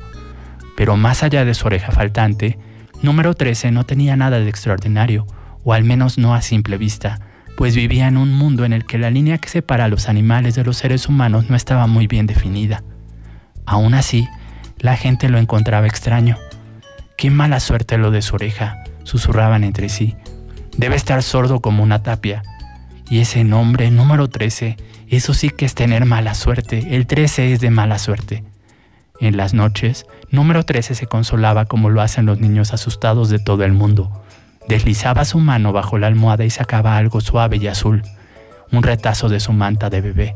Pero 0.77 0.95
más 0.95 1.21
allá 1.21 1.43
de 1.43 1.53
su 1.53 1.67
oreja 1.67 1.91
faltante, 1.91 2.57
número 3.01 3.33
13 3.33 3.71
no 3.71 3.83
tenía 3.83 4.15
nada 4.15 4.39
de 4.39 4.47
extraordinario, 4.47 5.27
o 5.65 5.73
al 5.73 5.83
menos 5.83 6.17
no 6.17 6.33
a 6.33 6.41
simple 6.41 6.77
vista, 6.77 7.19
pues 7.57 7.75
vivía 7.75 8.07
en 8.07 8.15
un 8.15 8.31
mundo 8.31 8.63
en 8.63 8.71
el 8.71 8.85
que 8.85 8.99
la 8.99 9.09
línea 9.09 9.37
que 9.37 9.49
separa 9.49 9.83
a 9.83 9.89
los 9.89 10.07
animales 10.07 10.55
de 10.55 10.63
los 10.63 10.77
seres 10.77 11.09
humanos 11.09 11.49
no 11.49 11.57
estaba 11.57 11.87
muy 11.87 12.07
bien 12.07 12.25
definida. 12.25 12.85
Aún 13.65 13.93
así, 13.95 14.29
la 14.79 14.95
gente 14.95 15.27
lo 15.27 15.39
encontraba 15.39 15.87
extraño. 15.87 16.37
Qué 17.17 17.29
mala 17.29 17.59
suerte 17.59 17.97
lo 17.97 18.11
de 18.11 18.21
su 18.21 18.35
oreja, 18.35 18.81
susurraban 19.03 19.65
entre 19.65 19.89
sí. 19.89 20.15
Debe 20.77 20.95
estar 20.95 21.23
sordo 21.23 21.61
como 21.61 21.83
una 21.83 22.03
tapia. 22.03 22.43
Y 23.09 23.19
ese 23.19 23.43
nombre, 23.43 23.91
número 23.91 24.29
13, 24.29 24.77
eso 25.09 25.33
sí 25.33 25.49
que 25.49 25.65
es 25.65 25.75
tener 25.75 26.05
mala 26.05 26.33
suerte. 26.33 26.95
El 26.95 27.07
13 27.07 27.53
es 27.53 27.59
de 27.59 27.69
mala 27.69 27.97
suerte. 27.97 28.43
En 29.21 29.37
las 29.37 29.53
noches, 29.53 30.05
número 30.31 30.63
13 30.63 30.95
se 30.95 31.07
consolaba 31.07 31.65
como 31.65 31.89
lo 31.89 32.01
hacen 32.01 32.25
los 32.25 32.41
niños 32.41 32.73
asustados 32.73 33.29
de 33.29 33.39
todo 33.39 33.63
el 33.63 33.71
mundo. 33.71 34.23
Deslizaba 34.67 35.23
su 35.23 35.39
mano 35.39 35.71
bajo 35.71 35.97
la 35.97 36.07
almohada 36.07 36.43
y 36.43 36.49
sacaba 36.49 36.97
algo 36.97 37.21
suave 37.21 37.57
y 37.57 37.67
azul, 37.67 38.03
un 38.71 38.83
retazo 38.83 39.29
de 39.29 39.39
su 39.39 39.53
manta 39.53 39.89
de 39.89 40.01
bebé. 40.01 40.35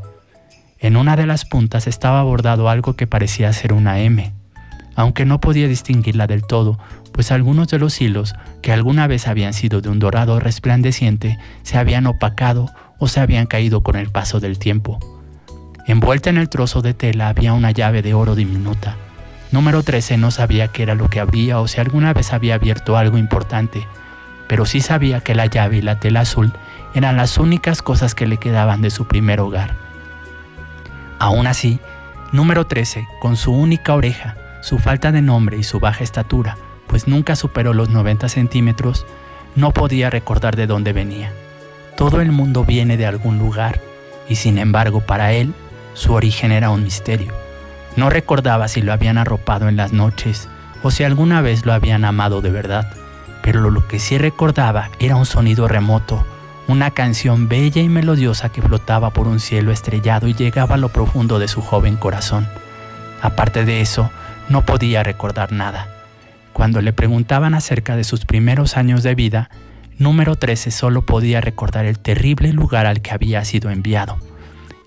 En 0.78 0.96
una 0.96 1.16
de 1.16 1.26
las 1.26 1.44
puntas 1.44 1.86
estaba 1.86 2.22
bordado 2.22 2.70
algo 2.70 2.94
que 2.94 3.06
parecía 3.06 3.52
ser 3.52 3.74
una 3.74 4.00
M, 4.00 4.32
aunque 4.94 5.26
no 5.26 5.40
podía 5.40 5.68
distinguirla 5.68 6.26
del 6.26 6.46
todo, 6.46 6.78
pues 7.12 7.32
algunos 7.32 7.68
de 7.68 7.78
los 7.78 8.00
hilos, 8.00 8.34
que 8.62 8.72
alguna 8.72 9.06
vez 9.06 9.28
habían 9.28 9.52
sido 9.52 9.80
de 9.80 9.88
un 9.88 9.98
dorado 9.98 10.40
resplandeciente, 10.40 11.38
se 11.62 11.78
habían 11.78 12.06
opacado 12.06 12.70
o 12.98 13.08
se 13.08 13.20
habían 13.20 13.46
caído 13.46 13.82
con 13.82 13.96
el 13.96 14.10
paso 14.10 14.40
del 14.40 14.58
tiempo. 14.58 14.98
Envuelta 15.86 16.30
en 16.30 16.38
el 16.38 16.48
trozo 16.48 16.82
de 16.82 16.94
tela 16.94 17.28
había 17.28 17.52
una 17.52 17.70
llave 17.72 18.02
de 18.02 18.14
oro 18.14 18.34
diminuta. 18.34 18.96
Número 19.50 19.82
13 19.82 20.16
no 20.18 20.30
sabía 20.30 20.68
qué 20.68 20.84
era 20.84 20.94
lo 20.94 21.08
que 21.08 21.18
abría 21.18 21.58
o 21.58 21.66
si 21.66 21.80
alguna 21.80 22.12
vez 22.12 22.32
había 22.32 22.54
abierto 22.54 22.96
algo 22.96 23.18
importante, 23.18 23.86
pero 24.46 24.66
sí 24.66 24.80
sabía 24.80 25.20
que 25.20 25.34
la 25.34 25.46
llave 25.46 25.78
y 25.78 25.82
la 25.82 25.98
tela 25.98 26.20
azul 26.20 26.52
eran 26.94 27.16
las 27.16 27.38
únicas 27.38 27.82
cosas 27.82 28.14
que 28.14 28.26
le 28.26 28.36
quedaban 28.36 28.82
de 28.82 28.90
su 28.90 29.06
primer 29.06 29.40
hogar. 29.40 29.76
Aún 31.18 31.46
así, 31.46 31.80
número 32.32 32.66
13, 32.66 33.06
con 33.20 33.36
su 33.36 33.52
única 33.52 33.94
oreja, 33.94 34.36
su 34.62 34.78
falta 34.78 35.12
de 35.12 35.22
nombre 35.22 35.56
y 35.56 35.64
su 35.64 35.80
baja 35.80 36.04
estatura, 36.04 36.56
pues 36.90 37.06
nunca 37.06 37.36
superó 37.36 37.72
los 37.72 37.88
90 37.88 38.28
centímetros, 38.28 39.06
no 39.54 39.70
podía 39.70 40.10
recordar 40.10 40.56
de 40.56 40.66
dónde 40.66 40.92
venía. 40.92 41.32
Todo 41.96 42.20
el 42.20 42.32
mundo 42.32 42.64
viene 42.64 42.96
de 42.96 43.06
algún 43.06 43.38
lugar, 43.38 43.80
y 44.28 44.34
sin 44.34 44.58
embargo 44.58 45.00
para 45.00 45.32
él, 45.32 45.54
su 45.94 46.14
origen 46.14 46.50
era 46.50 46.70
un 46.70 46.82
misterio. 46.82 47.32
No 47.94 48.10
recordaba 48.10 48.66
si 48.66 48.82
lo 48.82 48.92
habían 48.92 49.18
arropado 49.18 49.68
en 49.68 49.76
las 49.76 49.92
noches 49.92 50.48
o 50.82 50.90
si 50.90 51.04
alguna 51.04 51.40
vez 51.42 51.64
lo 51.64 51.72
habían 51.72 52.04
amado 52.04 52.40
de 52.40 52.50
verdad, 52.50 52.92
pero 53.40 53.70
lo 53.70 53.86
que 53.86 54.00
sí 54.00 54.18
recordaba 54.18 54.90
era 54.98 55.14
un 55.14 55.26
sonido 55.26 55.68
remoto, 55.68 56.24
una 56.66 56.90
canción 56.90 57.48
bella 57.48 57.82
y 57.82 57.88
melodiosa 57.88 58.48
que 58.48 58.62
flotaba 58.62 59.10
por 59.10 59.28
un 59.28 59.38
cielo 59.38 59.70
estrellado 59.70 60.26
y 60.26 60.34
llegaba 60.34 60.74
a 60.74 60.78
lo 60.78 60.88
profundo 60.88 61.38
de 61.38 61.46
su 61.46 61.62
joven 61.62 61.96
corazón. 61.96 62.48
Aparte 63.22 63.64
de 63.64 63.80
eso, 63.80 64.10
no 64.48 64.64
podía 64.66 65.04
recordar 65.04 65.52
nada. 65.52 65.99
Cuando 66.52 66.80
le 66.80 66.92
preguntaban 66.92 67.54
acerca 67.54 67.96
de 67.96 68.04
sus 68.04 68.24
primeros 68.24 68.76
años 68.76 69.02
de 69.02 69.14
vida, 69.14 69.50
número 69.98 70.36
13 70.36 70.70
solo 70.70 71.06
podía 71.06 71.40
recordar 71.40 71.84
el 71.84 71.98
terrible 71.98 72.52
lugar 72.52 72.86
al 72.86 73.02
que 73.02 73.12
había 73.12 73.44
sido 73.44 73.70
enviado, 73.70 74.18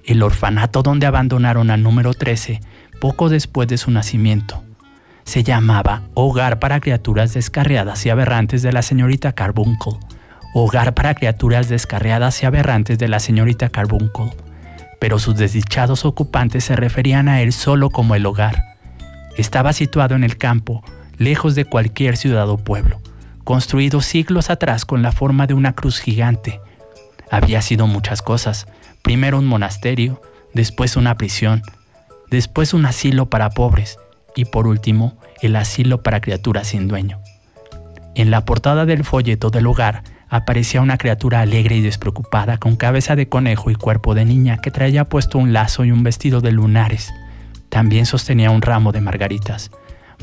el 0.05 0.21
orfanato 0.23 0.83
donde 0.83 1.05
abandonaron 1.05 1.69
al 1.71 1.81
número 1.83 2.13
13 2.13 2.61
poco 2.99 3.29
después 3.29 3.67
de 3.67 3.77
su 3.77 3.91
nacimiento. 3.91 4.63
Se 5.23 5.43
llamaba 5.43 6.03
Hogar 6.13 6.59
para 6.59 6.81
Criaturas 6.81 7.33
Descarriadas 7.33 8.05
y 8.05 8.09
Aberrantes 8.09 8.61
de 8.61 8.73
la 8.73 8.81
señorita 8.81 9.31
Carbuncle. 9.31 9.93
Hogar 10.53 10.93
para 10.93 11.15
Criaturas 11.15 11.69
Descarriadas 11.69 12.43
y 12.43 12.45
Aberrantes 12.45 12.99
de 12.99 13.07
la 13.07 13.19
señorita 13.19 13.69
Carbuncle. 13.69 14.31
Pero 14.99 15.19
sus 15.19 15.35
desdichados 15.35 16.05
ocupantes 16.05 16.65
se 16.65 16.75
referían 16.75 17.29
a 17.29 17.41
él 17.41 17.53
solo 17.53 17.89
como 17.89 18.15
el 18.15 18.25
hogar. 18.25 18.75
Estaba 19.37 19.73
situado 19.73 20.15
en 20.15 20.23
el 20.23 20.37
campo, 20.37 20.83
lejos 21.17 21.55
de 21.55 21.65
cualquier 21.65 22.17
ciudad 22.17 22.49
o 22.49 22.57
pueblo, 22.57 23.01
construido 23.43 24.01
siglos 24.01 24.49
atrás 24.49 24.85
con 24.85 25.01
la 25.01 25.11
forma 25.11 25.47
de 25.47 25.53
una 25.53 25.73
cruz 25.73 25.99
gigante. 25.99 26.59
Había 27.31 27.61
sido 27.61 27.87
muchas 27.87 28.21
cosas, 28.21 28.67
primero 29.01 29.39
un 29.39 29.45
monasterio, 29.45 30.21
después 30.53 30.95
una 30.95 31.15
prisión, 31.15 31.61
después 32.29 32.73
un 32.73 32.85
asilo 32.85 33.29
para 33.29 33.49
pobres 33.49 33.97
y 34.35 34.45
por 34.45 34.67
último 34.67 35.17
el 35.41 35.55
asilo 35.55 36.03
para 36.03 36.21
criaturas 36.21 36.67
sin 36.67 36.87
dueño. 36.87 37.19
En 38.15 38.31
la 38.31 38.45
portada 38.45 38.85
del 38.85 39.03
folleto 39.03 39.49
del 39.49 39.67
hogar 39.67 40.03
aparecía 40.29 40.81
una 40.81 40.97
criatura 40.97 41.41
alegre 41.41 41.75
y 41.75 41.81
despreocupada 41.81 42.57
con 42.57 42.75
cabeza 42.75 43.15
de 43.15 43.29
conejo 43.29 43.69
y 43.71 43.75
cuerpo 43.75 44.15
de 44.15 44.25
niña 44.25 44.57
que 44.57 44.71
traía 44.71 45.05
puesto 45.05 45.37
un 45.37 45.53
lazo 45.53 45.85
y 45.85 45.91
un 45.91 46.03
vestido 46.03 46.41
de 46.41 46.51
lunares. 46.51 47.11
También 47.69 48.05
sostenía 48.05 48.51
un 48.51 48.61
ramo 48.61 48.91
de 48.91 49.01
margaritas. 49.01 49.71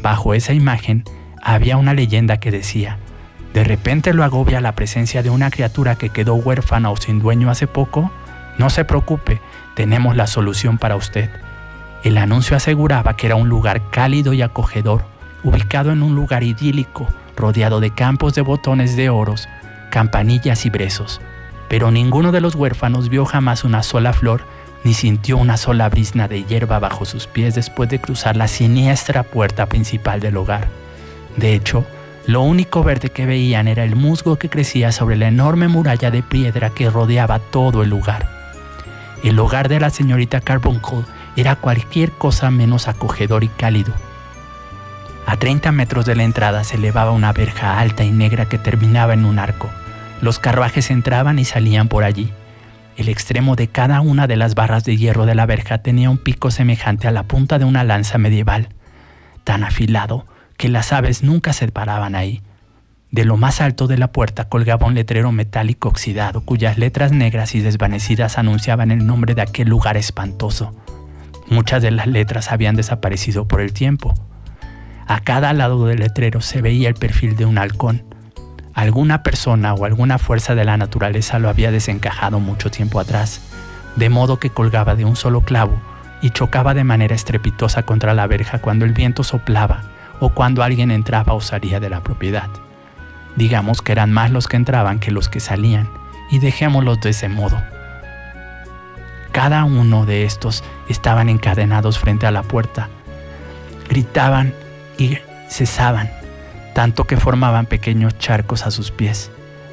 Bajo 0.03 0.35
esa 0.35 0.53
imagen 0.53 1.05
había 1.43 1.77
una 1.77 1.95
leyenda 1.95 2.39
que 2.39 2.51
decía, 2.51 2.99
de 3.55 3.65
repente 3.65 4.15
lo 4.15 4.25
agobia 4.25 4.61
la 4.61 4.75
presencia 4.75 5.23
de 5.23 5.31
una 5.31 5.51
criatura 5.51 5.97
que 5.97 6.11
quedó 6.11 6.35
huérfana 6.35 6.91
o 6.91 6.97
sin 6.97 7.19
dueño 7.19 7.51
hace 7.51 7.67
poco, 7.67 8.11
no 8.59 8.71
se 8.71 8.85
preocupe, 8.85 9.41
tenemos 9.75 10.17
la 10.17 10.27
solución 10.27 10.79
para 10.79 10.97
usted. 10.97 11.31
El 12.05 12.19
anuncio 12.19 12.57
aseguraba 12.57 13.17
que 13.17 13.27
era 13.27 13.37
un 13.37 13.49
lugar 13.49 13.91
cálido 13.91 14.33
y 14.33 14.43
acogedor, 14.43 15.05
ubicado 15.43 15.93
en 15.93 16.03
un 16.03 16.15
lugar 16.15 16.43
idílico, 16.43 17.07
rodeado 17.37 17.81
de 17.81 17.91
campos 17.91 18.35
de 18.35 18.43
botones 18.43 18.97
de 18.97 19.11
oros, 19.11 19.49
campanillas 19.91 20.65
y 20.67 20.71
brezos. 20.71 21.21
Pero 21.69 21.91
ninguno 21.91 22.33
de 22.33 22.41
los 22.41 22.55
huérfanos 22.55 23.09
vio 23.09 23.25
jamás 23.25 23.65
una 23.65 23.83
sola 23.83 24.13
flor, 24.13 24.45
ni 24.85 24.95
sintió 24.95 25.37
una 25.37 25.57
sola 25.57 25.89
brisna 25.89 26.29
de 26.29 26.45
hierba 26.45 26.79
bajo 26.79 27.05
sus 27.05 27.27
pies 27.27 27.55
después 27.55 27.89
de 27.91 28.01
cruzar 28.01 28.37
la 28.37 28.49
siniestra 28.49 29.23
puerta 29.23 29.67
principal 29.67 30.21
del 30.21 30.37
hogar. 30.37 30.69
De 31.37 31.55
hecho, 31.55 31.85
lo 32.27 32.43
único 32.43 32.83
verde 32.83 33.11
que 33.11 33.27
veían 33.27 33.69
era 33.69 33.85
el 33.85 33.97
musgo 33.97 34.37
que 34.37 34.49
crecía 34.49 34.93
sobre 34.93 35.17
la 35.17 35.29
enorme 35.29 35.69
muralla 35.69 36.11
de 36.11 36.23
piedra 36.23 36.71
que 36.71 36.91
rodeaba 36.91 37.39
todo 37.39 37.83
el 37.83 37.91
lugar. 37.91 38.29
El 39.23 39.39
hogar 39.39 39.69
de 39.69 39.81
la 39.81 39.91
señorita 39.91 40.41
Carbuncle 40.41 41.05
era 41.37 41.57
cualquier 41.57 42.11
cosa 42.13 42.51
menos 42.51 42.89
acogedor 42.89 43.45
y 43.45 43.49
cálido. 43.49 43.93
A 45.27 45.37
30 45.37 45.73
metros 45.73 46.07
de 46.07 46.17
la 46.17 46.25
entrada 46.25 46.65
se 46.65 46.77
elevaba 46.77 47.13
una 47.13 47.33
verja 47.33 47.79
alta 47.79 48.05
y 48.05 48.11
negra 48.11 48.49
que 48.49 48.59
terminaba 48.59 49.15
en 49.15 49.25
un 49.25 49.39
arco. 49.39 49.69
Los 50.21 50.39
carruajes 50.39 50.91
entraban 50.91 51.39
y 51.39 51.45
salían 51.45 51.89
por 51.89 52.05
allí. 52.05 52.33
El 53.01 53.09
extremo 53.09 53.57
de 53.57 53.67
cada 53.67 54.03
una 54.03 54.27
de 54.27 54.37
las 54.37 54.55
barras 54.55 54.85
de 54.85 54.95
hierro 54.95 55.25
de 55.25 55.35
la 55.35 55.47
verja 55.47 55.79
tenía 55.79 56.11
un 56.11 56.19
pico 56.19 56.51
semejante 56.51 57.09
a 57.09 57.11
la 57.11 57.23
punta 57.23 57.59
de 57.59 57.65
una 57.65 57.83
lanza 57.83 58.19
medieval, 58.19 58.69
tan 59.43 59.65
afilado 59.65 60.27
que 60.59 60.69
las 60.69 60.93
aves 60.93 61.23
nunca 61.23 61.55
se 61.55 61.67
paraban 61.69 62.15
ahí. 62.15 62.43
De 63.11 63.25
lo 63.25 63.39
más 63.39 63.63
alto 63.63 63.87
de 63.87 63.97
la 63.97 64.13
puerta 64.13 64.51
colgaba 64.51 64.87
un 64.87 64.95
letrero 64.95 65.33
metálico 65.33 65.89
oxidado 65.89 66.43
cuyas 66.43 66.77
letras 66.77 67.11
negras 67.11 67.55
y 67.55 67.61
desvanecidas 67.61 68.37
anunciaban 68.37 68.91
el 68.91 69.07
nombre 69.07 69.35
de 69.35 69.41
aquel 69.41 69.71
lugar 69.71 69.97
espantoso. 69.97 70.77
Muchas 71.49 71.81
de 71.81 71.93
las 71.93 72.07
letras 72.07 72.53
habían 72.53 72.77
desaparecido 72.77 73.49
por 73.49 73.63
el 73.63 73.73
tiempo. 73.73 74.13
A 75.07 75.21
cada 75.21 75.55
lado 75.55 75.87
del 75.87 76.01
letrero 76.01 76.43
se 76.43 76.61
veía 76.61 76.91
el 76.91 76.97
perfil 76.97 77.35
de 77.35 77.47
un 77.47 77.57
halcón. 77.57 78.10
Alguna 78.81 79.23
persona 79.23 79.75
o 79.75 79.85
alguna 79.85 80.17
fuerza 80.17 80.55
de 80.55 80.65
la 80.65 80.79
naturaleza 80.79 81.39
lo 81.39 81.51
había 81.51 81.71
desencajado 81.71 82.41
mucho 82.41 82.71
tiempo 82.71 82.99
atrás, 82.99 83.43
de 83.95 84.09
modo 84.09 84.39
que 84.39 84.49
colgaba 84.49 84.95
de 84.95 85.05
un 85.05 85.17
solo 85.17 85.43
clavo 85.43 85.79
y 86.23 86.31
chocaba 86.31 86.73
de 86.73 86.83
manera 86.83 87.15
estrepitosa 87.15 87.83
contra 87.83 88.15
la 88.15 88.27
verja 88.27 88.63
cuando 88.63 88.87
el 88.87 88.95
viento 88.95 89.23
soplaba 89.23 89.83
o 90.19 90.31
cuando 90.31 90.63
alguien 90.63 90.91
entraba 90.91 91.35
o 91.35 91.43
salía 91.43 91.79
de 91.79 91.91
la 91.91 92.03
propiedad. 92.03 92.49
Digamos 93.37 93.83
que 93.83 93.93
eran 93.93 94.13
más 94.13 94.31
los 94.31 94.49
que 94.49 94.57
entraban 94.57 94.99
que 94.99 95.11
los 95.11 95.29
que 95.29 95.41
salían, 95.41 95.91
y 96.31 96.39
dejémoslos 96.39 97.03
de 97.03 97.11
ese 97.11 97.29
modo. 97.29 97.63
Cada 99.31 99.65
uno 99.65 100.07
de 100.07 100.25
estos 100.25 100.65
estaban 100.89 101.29
encadenados 101.29 101.99
frente 101.99 102.27
a 102.27 102.31
la 102.31 102.45
puerta. 102.45 102.89
Gritaban 103.91 104.55
y 104.97 105.19
cesaban, 105.51 106.11
tanto 106.81 107.05
que 107.05 107.19
formaban 107.19 107.67
pequeños 107.67 108.17
charcos 108.17 108.65
a 108.65 108.71
sus 108.71 108.91
pies. 108.91 109.31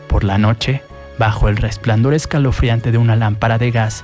Por 0.09 0.25
la 0.25 0.37
noche, 0.37 0.83
bajo 1.17 1.47
el 1.47 1.55
resplandor 1.55 2.13
escalofriante 2.13 2.91
de 2.91 2.97
una 2.97 3.15
lámpara 3.15 3.57
de 3.57 3.71
gas, 3.71 4.03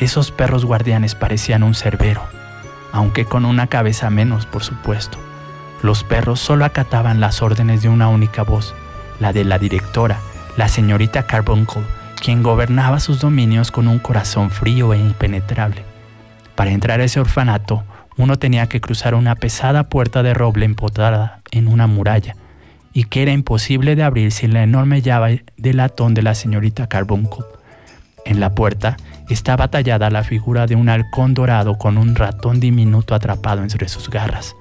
esos 0.00 0.32
perros 0.32 0.64
guardianes 0.64 1.14
parecían 1.14 1.62
un 1.62 1.76
cerbero, 1.76 2.24
aunque 2.90 3.24
con 3.24 3.44
una 3.44 3.68
cabeza 3.68 4.10
menos, 4.10 4.46
por 4.46 4.64
supuesto. 4.64 5.16
Los 5.84 6.02
perros 6.02 6.40
solo 6.40 6.64
acataban 6.64 7.20
las 7.20 7.40
órdenes 7.40 7.82
de 7.82 7.88
una 7.88 8.08
única 8.08 8.42
voz, 8.42 8.74
la 9.20 9.32
de 9.32 9.44
la 9.44 9.60
directora, 9.60 10.18
la 10.56 10.66
señorita 10.66 11.28
Carbuncle, 11.28 11.84
quien 12.20 12.42
gobernaba 12.42 12.98
sus 12.98 13.20
dominios 13.20 13.70
con 13.70 13.86
un 13.86 14.00
corazón 14.00 14.50
frío 14.50 14.92
e 14.92 14.98
impenetrable. 14.98 15.84
Para 16.56 16.72
entrar 16.72 16.98
a 16.98 17.04
ese 17.04 17.20
orfanato, 17.20 17.84
uno 18.16 18.40
tenía 18.40 18.66
que 18.66 18.80
cruzar 18.80 19.14
una 19.14 19.36
pesada 19.36 19.84
puerta 19.84 20.24
de 20.24 20.34
roble 20.34 20.64
empotrada 20.66 21.42
en 21.52 21.68
una 21.68 21.86
muralla, 21.86 22.34
y 22.92 23.04
que 23.04 23.22
era 23.22 23.32
imposible 23.32 23.96
de 23.96 24.02
abrir 24.02 24.32
sin 24.32 24.52
la 24.52 24.62
enorme 24.62 25.02
llave 25.02 25.44
de 25.56 25.74
latón 25.74 26.14
de 26.14 26.22
la 26.22 26.34
señorita 26.34 26.88
Carbuncle. 26.88 27.44
En 28.24 28.40
la 28.40 28.54
puerta 28.54 28.96
estaba 29.28 29.68
tallada 29.68 30.10
la 30.10 30.24
figura 30.24 30.66
de 30.66 30.74
un 30.74 30.88
halcón 30.88 31.34
dorado 31.34 31.78
con 31.78 31.96
un 31.98 32.14
ratón 32.14 32.60
diminuto 32.60 33.14
atrapado 33.14 33.62
entre 33.62 33.88
sus 33.88 34.10
garras. 34.10 34.54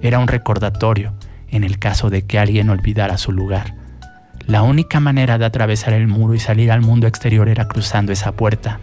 Era 0.00 0.18
un 0.18 0.28
recordatorio 0.28 1.12
en 1.48 1.64
el 1.64 1.78
caso 1.78 2.10
de 2.10 2.22
que 2.26 2.38
alguien 2.38 2.70
olvidara 2.70 3.18
su 3.18 3.32
lugar. 3.32 3.74
La 4.46 4.62
única 4.62 4.98
manera 4.98 5.38
de 5.38 5.44
atravesar 5.44 5.92
el 5.92 6.08
muro 6.08 6.34
y 6.34 6.40
salir 6.40 6.72
al 6.72 6.80
mundo 6.80 7.06
exterior 7.06 7.48
era 7.48 7.68
cruzando 7.68 8.12
esa 8.12 8.32
puerta. 8.32 8.80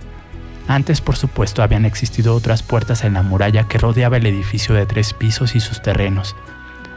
Antes, 0.68 1.02
por 1.02 1.16
supuesto, 1.16 1.64
habían 1.64 1.84
existido 1.84 2.36
otras 2.36 2.62
puertas 2.62 3.04
en 3.04 3.16
la 3.16 3.24
muralla 3.24 3.68
que 3.68 3.80
rodeaba 3.80 4.18
el 4.18 4.28
edificio 4.28 4.76
de 4.76 4.86
tres 4.86 5.14
pisos 5.14 5.56
y 5.56 5.60
sus 5.60 5.82
terrenos. 5.82 6.36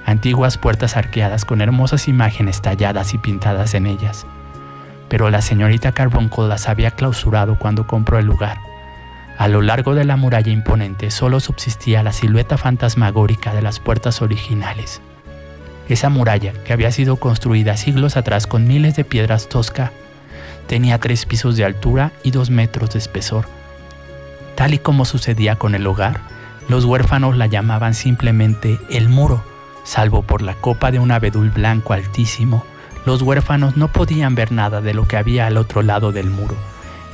Antiguas 0.05 0.59
puertas 0.59 0.97
arqueadas 0.97 1.45
con 1.45 1.61
hermosas 1.61 2.09
imágenes 2.09 2.61
talladas 2.61 3.15
y 3.15 3.19
pintadas 3.19 3.75
en 3.75 3.87
ellas. 3.87 4.27
Pero 5.09 5.31
la 5.31 5.43
señorita 5.43 5.93
Carbuncle 5.93 6.49
las 6.49 6.69
había 6.69 6.91
clausurado 6.93 7.59
cuando 7.59 7.87
compró 7.87 8.19
el 8.19 8.27
lugar. 8.27 8.59
A 9.39 9.49
lo 9.49 9.63
largo 9.63 9.95
de 9.95 10.05
la 10.05 10.17
muralla 10.17 10.53
imponente 10.53 11.11
solo 11.11 11.41
subsistía 11.41 12.03
la 12.03 12.13
silueta 12.13 12.59
fantasmagórica 12.59 13.55
de 13.55 13.63
las 13.63 13.81
puertas 13.81 14.23
originales. 14.23 15.01
Esa 15.89 16.09
muralla, 16.09 16.53
que 16.65 16.73
había 16.73 16.91
sido 16.91 17.17
construida 17.17 17.77
siglos 17.77 18.17
atrás 18.17 18.47
con 18.47 18.67
miles 18.67 18.97
de 18.97 19.05
piedras 19.05 19.49
tosca, 19.49 19.93
tenía 20.67 20.99
tres 20.99 21.27
pisos 21.27 21.57
de 21.57 21.65
altura 21.65 22.13
y 22.23 22.31
dos 22.31 22.51
metros 22.51 22.91
de 22.91 22.99
espesor. 22.99 23.47
Tal 24.55 24.75
y 24.75 24.79
como 24.79 25.05
sucedía 25.05 25.57
con 25.57 25.75
el 25.75 25.87
hogar, 25.87 26.21
los 26.69 26.85
huérfanos 26.85 27.37
la 27.37 27.47
llamaban 27.47 27.95
simplemente 27.95 28.79
el 28.91 29.09
muro, 29.09 29.45
salvo 29.85 30.23
por 30.23 30.43
la 30.43 30.55
copa 30.55 30.91
de 30.91 30.99
un 30.99 31.11
abedul 31.11 31.51
blanco 31.51 31.93
altísimo, 31.93 32.65
los 33.05 33.23
huérfanos 33.23 33.77
no 33.77 33.89
podían 33.89 34.35
ver 34.35 34.53
nada 34.53 34.81
de 34.81 34.95
lo 34.95 35.07
que 35.07 35.17
había 35.17 35.47
al 35.47 35.57
otro 35.57 35.83
lado 35.83 36.13
del 36.13 36.31
muro, 36.31 36.57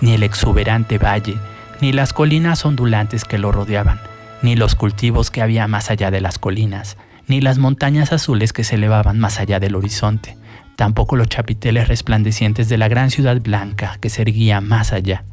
ni 0.00 0.12
el 0.12 0.22
exuberante 0.22 0.98
valle, 0.98 1.38
ni 1.80 1.92
las 1.92 2.12
colinas 2.12 2.64
ondulantes 2.64 3.24
que 3.24 3.38
lo 3.38 3.52
rodeaban, 3.52 4.00
ni 4.42 4.56
los 4.56 4.74
cultivos 4.74 5.30
que 5.30 5.42
había 5.42 5.66
más 5.66 5.90
allá 5.90 6.10
de 6.10 6.20
las 6.20 6.38
colinas, 6.38 6.96
ni 7.26 7.40
las 7.40 7.58
montañas 7.58 8.12
azules 8.12 8.52
que 8.52 8.64
se 8.64 8.76
elevaban 8.76 9.18
más 9.18 9.40
allá 9.40 9.60
del 9.60 9.76
horizonte, 9.76 10.36
tampoco 10.76 11.16
los 11.16 11.28
chapiteles 11.28 11.88
resplandecientes 11.88 12.68
de 12.68 12.78
la 12.78 12.88
gran 12.88 13.10
ciudad 13.10 13.40
blanca 13.40 13.98
que 14.00 14.10
se 14.10 14.22
erguía 14.22 14.60
más 14.60 14.92
allá. 14.92 15.24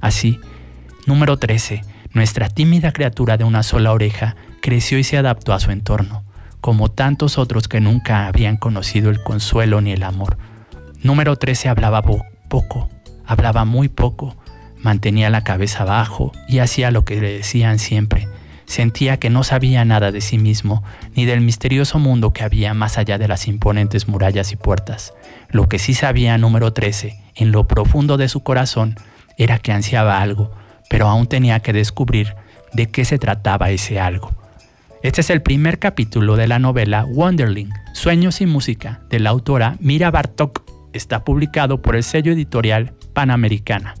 Así, 0.00 0.40
número 1.06 1.38
13, 1.38 1.82
nuestra 2.12 2.48
tímida 2.48 2.92
criatura 2.92 3.36
de 3.36 3.44
una 3.44 3.62
sola 3.62 3.92
oreja 3.92 4.36
creció 4.60 4.98
y 4.98 5.04
se 5.04 5.16
adaptó 5.16 5.52
a 5.52 5.60
su 5.60 5.70
entorno, 5.70 6.24
como 6.64 6.90
tantos 6.90 7.36
otros 7.36 7.68
que 7.68 7.78
nunca 7.82 8.26
habían 8.26 8.56
conocido 8.56 9.10
el 9.10 9.22
consuelo 9.22 9.82
ni 9.82 9.92
el 9.92 10.02
amor. 10.02 10.38
Número 11.02 11.36
13 11.36 11.68
hablaba 11.68 12.00
poco, 12.48 12.88
hablaba 13.26 13.66
muy 13.66 13.90
poco, 13.90 14.34
Mantenía 14.78 15.28
la 15.28 15.44
cabeza 15.44 15.84
bajo 15.84 16.32
y 16.48 16.60
hacía 16.60 16.90
lo 16.90 17.04
que 17.04 17.20
le 17.20 17.34
decían 17.36 17.78
siempre. 17.78 18.28
Sentía 18.64 19.18
que 19.18 19.28
no 19.28 19.44
sabía 19.44 19.84
nada 19.84 20.10
de 20.10 20.22
sí 20.22 20.38
mismo 20.38 20.82
ni 21.14 21.26
del 21.26 21.42
misterioso 21.42 21.98
mundo 21.98 22.32
que 22.32 22.44
había 22.44 22.72
más 22.72 22.96
allá 22.96 23.18
de 23.18 23.28
las 23.28 23.46
imponentes 23.46 24.08
murallas 24.08 24.50
y 24.52 24.56
puertas. 24.56 25.12
Lo 25.50 25.68
que 25.68 25.78
sí 25.78 25.92
sabía 25.92 26.38
número 26.38 26.72
13, 26.72 27.18
en 27.34 27.52
lo 27.52 27.68
profundo 27.68 28.16
de 28.16 28.30
su 28.30 28.42
corazón, 28.42 28.96
era 29.36 29.58
que 29.58 29.72
ansiaba 29.72 30.22
algo, 30.22 30.50
pero 30.88 31.08
aún 31.08 31.26
tenía 31.26 31.60
que 31.60 31.74
descubrir 31.74 32.34
de 32.72 32.90
qué 32.90 33.04
se 33.04 33.18
trataba 33.18 33.70
ese 33.70 34.00
algo. 34.00 34.43
Este 35.04 35.20
es 35.20 35.28
el 35.28 35.42
primer 35.42 35.78
capítulo 35.78 36.34
de 36.34 36.48
la 36.48 36.58
novela 36.58 37.04
Wonderling, 37.04 37.68
Sueños 37.92 38.40
y 38.40 38.46
Música, 38.46 39.02
de 39.10 39.20
la 39.20 39.28
autora 39.28 39.76
Mira 39.78 40.10
Bartok. 40.10 40.62
Está 40.94 41.24
publicado 41.24 41.82
por 41.82 41.94
el 41.94 42.02
sello 42.02 42.32
editorial 42.32 42.94
Panamericana. 43.12 43.96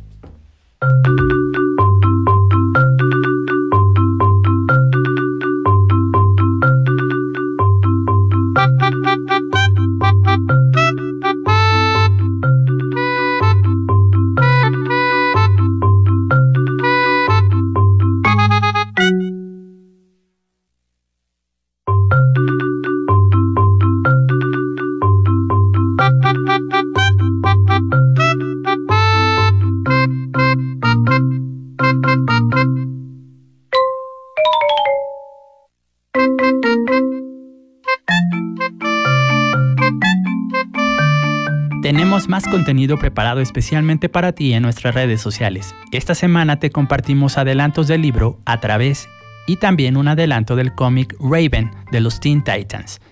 Tenemos 41.84 42.30
más 42.30 42.46
contenido 42.46 42.96
preparado 42.96 43.42
especialmente 43.42 44.08
para 44.08 44.32
ti 44.32 44.54
en 44.54 44.62
nuestras 44.62 44.94
redes 44.94 45.20
sociales. 45.20 45.74
Esta 45.92 46.14
semana 46.14 46.58
te 46.58 46.70
compartimos 46.70 47.36
adelantos 47.36 47.88
del 47.88 48.00
libro 48.00 48.40
A 48.46 48.58
través 48.58 49.06
y 49.46 49.56
también 49.56 49.98
un 49.98 50.08
adelanto 50.08 50.56
del 50.56 50.74
cómic 50.74 51.14
Raven 51.20 51.70
de 51.92 52.00
los 52.00 52.20
Teen 52.20 52.42
Titans. 52.42 53.02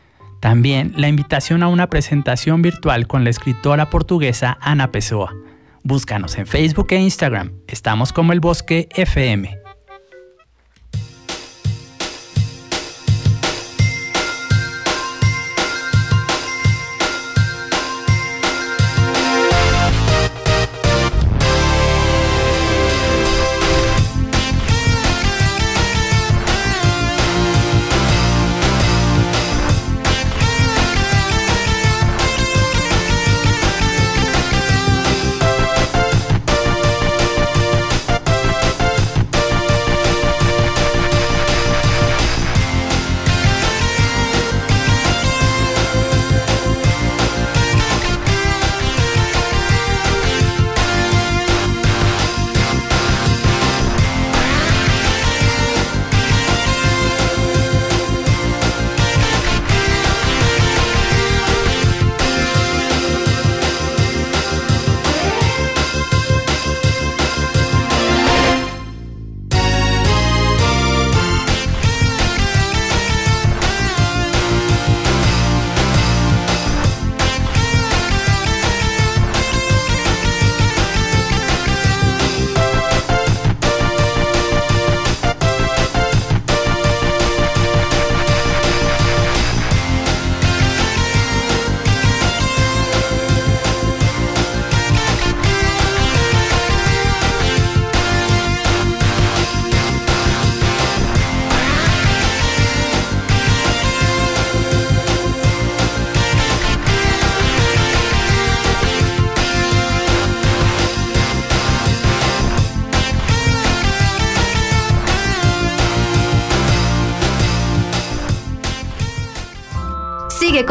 También 0.41 0.95
la 0.97 1.09
invitación 1.09 1.63
a 1.63 1.69
una 1.69 1.91
presentación 1.91 2.63
virtual 2.63 3.07
con 3.07 3.25
la 3.25 3.31
escritora 3.31 3.91
portuguesa 3.91 4.57
Ana 4.63 4.91
Pessoa. 4.91 5.35
Búscanos 5.83 6.39
en 6.39 6.47
Facebook 6.47 6.87
e 6.93 6.97
Instagram. 6.97 7.53
Estamos 7.67 8.11
como 8.15 8.33
el 8.33 8.41
Bosque 8.41 8.89
FM. 8.97 9.62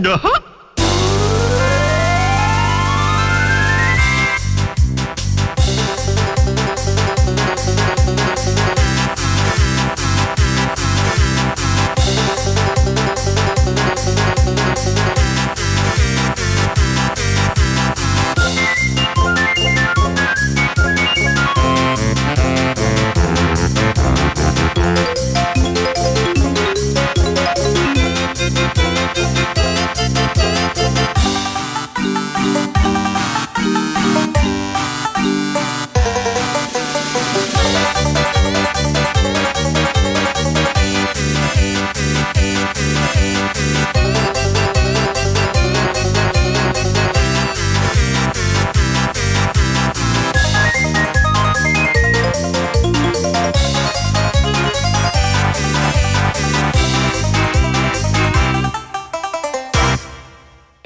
No. 0.00 0.39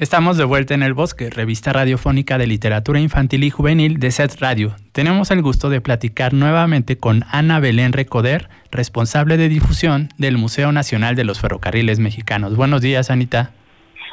Estamos 0.05 0.37
de 0.37 0.43
vuelta 0.43 0.75
en 0.75 0.83
El 0.83 0.93
Bosque, 0.93 1.31
revista 1.31 1.73
radiofónica 1.73 2.37
de 2.37 2.45
literatura 2.45 2.99
infantil 2.99 3.43
y 3.43 3.49
juvenil 3.49 3.97
de 3.97 4.11
SET 4.11 4.39
Radio. 4.39 4.75
Tenemos 4.91 5.31
el 5.31 5.41
gusto 5.41 5.67
de 5.71 5.81
platicar 5.81 6.31
nuevamente 6.31 6.95
con 6.95 7.23
Ana 7.31 7.59
Belén 7.59 7.91
Recoder, 7.91 8.47
responsable 8.69 9.35
de 9.35 9.49
difusión 9.49 10.09
del 10.19 10.37
Museo 10.37 10.71
Nacional 10.71 11.15
de 11.15 11.23
los 11.23 11.39
Ferrocarriles 11.41 11.97
Mexicanos. 11.97 12.55
Buenos 12.55 12.81
días, 12.81 13.09
Anita. 13.09 13.49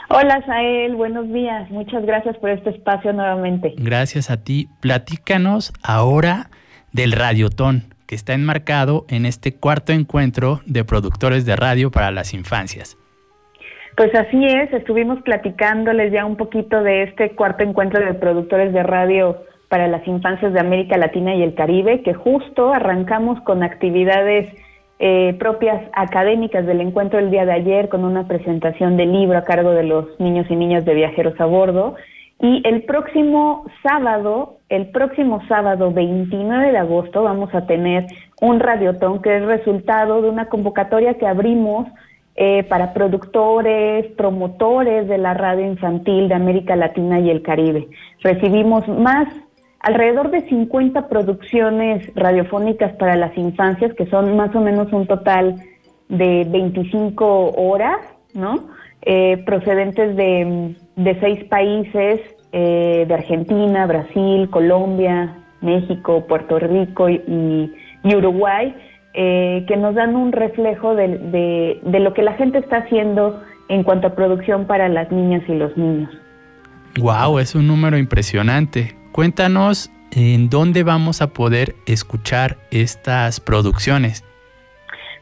Hola, 0.09 0.43
Sael, 0.47 0.97
buenos 0.97 1.31
días. 1.31 1.71
Muchas 1.71 2.07
gracias 2.07 2.39
por 2.39 2.49
este 2.49 2.71
espacio 2.71 3.13
nuevamente. 3.13 3.75
Gracias 3.77 4.31
a 4.31 4.39
ti. 4.39 4.71
Platícanos 4.81 5.75
ahora 5.83 6.49
del 6.93 7.13
Radiotón, 7.13 7.95
que 8.07 8.15
está 8.15 8.33
enmarcado 8.33 9.05
en 9.11 9.27
este 9.27 9.57
cuarto 9.57 9.93
encuentro 9.93 10.63
de 10.65 10.85
productores 10.87 11.45
de 11.45 11.55
radio 11.55 11.91
para 11.91 12.11
las 12.13 12.33
infancias. 12.33 12.97
Pues 13.97 14.15
así 14.15 14.45
es, 14.45 14.73
estuvimos 14.73 15.21
platicándoles 15.23 16.13
ya 16.13 16.25
un 16.25 16.37
poquito 16.37 16.83
de 16.83 17.03
este 17.03 17.35
cuarto 17.35 17.63
encuentro 17.63 18.05
de 18.05 18.15
productores 18.15 18.73
de 18.73 18.83
radio 18.83 19.37
para 19.69 19.87
las 19.87 20.07
infancias 20.07 20.53
de 20.53 20.61
América 20.61 20.97
Latina 20.97 21.35
y 21.35 21.43
el 21.43 21.55
Caribe, 21.55 22.03
que 22.03 22.15
justo 22.15 22.73
arrancamos 22.73 23.41
con 23.43 23.63
actividades 23.63 24.55
eh, 24.99 25.35
propias 25.39 25.83
académicas 25.95 26.65
del 26.65 26.81
encuentro 26.81 27.19
el 27.19 27.31
día 27.31 27.45
de 27.45 27.53
ayer, 27.53 27.89
con 27.89 28.05
una 28.05 28.27
presentación 28.27 28.97
de 28.97 29.05
libro 29.05 29.37
a 29.37 29.45
cargo 29.45 29.73
de 29.73 29.83
los 29.83 30.19
niños 30.21 30.47
y 30.49 30.57
niñas 30.57 30.85
de 30.85 30.95
viajeros 30.95 31.39
a 31.39 31.45
bordo. 31.45 31.97
Y 32.41 32.63
el 32.67 32.85
próximo 32.85 33.67
sábado, 33.83 34.59
el 34.69 34.91
próximo 34.91 35.43
sábado 35.49 35.93
29 35.93 36.73
de 36.73 36.79
agosto, 36.79 37.23
vamos 37.25 37.55
a 37.55 37.67
tener 37.67 38.07
un 38.41 38.59
radiotón 38.59 39.21
que 39.23 39.37
es 39.37 39.45
resultado 39.45 40.23
de 40.23 40.31
una 40.31 40.47
convocatoria 40.47 41.15
que 41.15 41.27
abrimos 41.27 41.89
eh, 42.37 42.65
para 42.65 42.95
productores, 42.95 44.07
promotores 44.17 45.09
de 45.09 45.19
la 45.19 45.35
radio 45.35 45.67
infantil 45.67 46.29
de 46.29 46.35
América 46.35 46.77
Latina 46.77 47.21
y 47.21 47.31
el 47.31 47.43
Caribe. 47.43 47.89
Recibimos 48.21 48.87
más, 48.89 49.29
alrededor 49.81 50.31
de 50.31 50.49
50 50.49 51.09
producciones 51.09 52.11
radiofónicas 52.15 52.93
para 52.95 53.17
las 53.17 53.37
infancias, 53.37 53.93
que 53.95 54.07
son 54.07 54.37
más 54.37 54.55
o 54.55 54.61
menos 54.61 54.93
un 54.93 55.07
total 55.07 55.57
de 56.09 56.47
25 56.49 57.53
horas, 57.57 57.99
¿no? 58.35 58.69
Eh, 59.03 59.43
procedentes 59.45 60.17
de, 60.17 60.77
de, 60.97 61.21
seis 61.21 61.45
países, 61.45 62.21
eh, 62.53 63.05
de 63.07 63.15
Argentina, 63.15 63.87
Brasil, 63.87 64.49
Colombia, 64.49 65.37
México, 65.61 66.25
Puerto 66.27 66.59
Rico 66.59 67.09
y 67.09 67.73
y 68.05 68.15
Uruguay, 68.15 68.75
eh, 69.15 69.65
que 69.69 69.77
nos 69.77 69.95
dan 69.95 70.17
un 70.17 70.33
reflejo 70.33 70.95
de, 70.95 71.81
de, 71.83 72.01
lo 72.01 72.15
que 72.15 72.23
la 72.23 72.33
gente 72.35 72.59
está 72.59 72.79
haciendo 72.79 73.43
en 73.69 73.83
cuanto 73.83 74.07
a 74.07 74.15
producción 74.15 74.67
para 74.67 74.89
las 74.89 75.11
niñas 75.13 75.43
y 75.49 75.55
los 75.55 75.77
niños. 75.77 76.11
¡Wow! 77.01 77.39
Es 77.39 77.55
un 77.55 77.67
número 77.67 77.99
impresionante. 77.99 78.95
Cuéntanos 79.13 79.91
en 80.15 80.51
dónde 80.51 80.83
vamos 80.83 81.23
a 81.23 81.29
poder 81.29 81.75
escuchar 81.87 82.57
estas 82.71 83.41
producciones. 83.41 84.25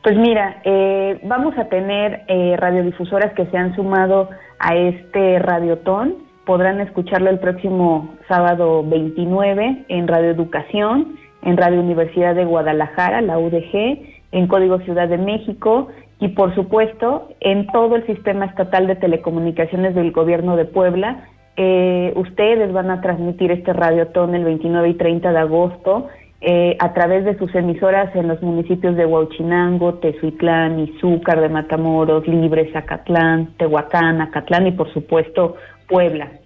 Pues 0.02 0.16
mira, 0.16 0.62
eh, 0.64 1.20
vamos 1.24 1.56
a 1.58 1.64
tener 1.64 2.22
eh, 2.26 2.56
radiodifusoras 2.56 3.34
que 3.34 3.46
se 3.46 3.56
han 3.56 3.74
sumado 3.76 4.30
a 4.58 4.74
este 4.74 5.38
radiotón. 5.38 6.16
Podrán 6.46 6.80
escucharlo 6.80 7.28
el 7.28 7.38
próximo 7.38 8.14
sábado 8.26 8.82
29 8.82 9.84
en 9.88 10.08
Radio 10.08 10.30
Educación, 10.30 11.16
en 11.42 11.56
Radio 11.56 11.80
Universidad 11.80 12.34
de 12.34 12.44
Guadalajara, 12.44 13.20
la 13.20 13.38
UDG, 13.38 13.98
en 14.32 14.46
Código 14.46 14.78
Ciudad 14.80 15.08
de 15.08 15.18
México 15.18 15.88
y 16.20 16.28
por 16.28 16.54
supuesto 16.54 17.28
en 17.40 17.66
todo 17.68 17.96
el 17.96 18.06
sistema 18.06 18.46
estatal 18.46 18.86
de 18.86 18.96
telecomunicaciones 18.96 19.94
del 19.94 20.12
gobierno 20.12 20.56
de 20.56 20.66
Puebla. 20.66 21.28
Eh, 21.56 22.12
ustedes 22.16 22.72
van 22.72 22.90
a 22.90 23.00
transmitir 23.00 23.50
este 23.50 23.72
radiotón 23.72 24.34
el 24.34 24.44
29 24.44 24.88
y 24.90 24.94
30 24.94 25.32
de 25.32 25.38
agosto 25.38 26.08
eh, 26.42 26.76
a 26.78 26.94
través 26.94 27.24
de 27.24 27.36
sus 27.36 27.54
emisoras 27.54 28.14
en 28.16 28.28
los 28.28 28.40
municipios 28.40 28.96
de 28.96 29.04
Huachinango, 29.04 29.94
Tezuitlán, 29.94 30.80
Izúcar 30.80 31.40
de 31.40 31.50
Matamoros, 31.50 32.26
Libre, 32.26 32.70
Zacatlán, 32.72 33.54
Tehuacán, 33.58 34.22
Acatlán 34.22 34.66
y 34.66 34.72
por 34.72 34.92
supuesto 34.92 35.56
Puebla. 35.86 36.39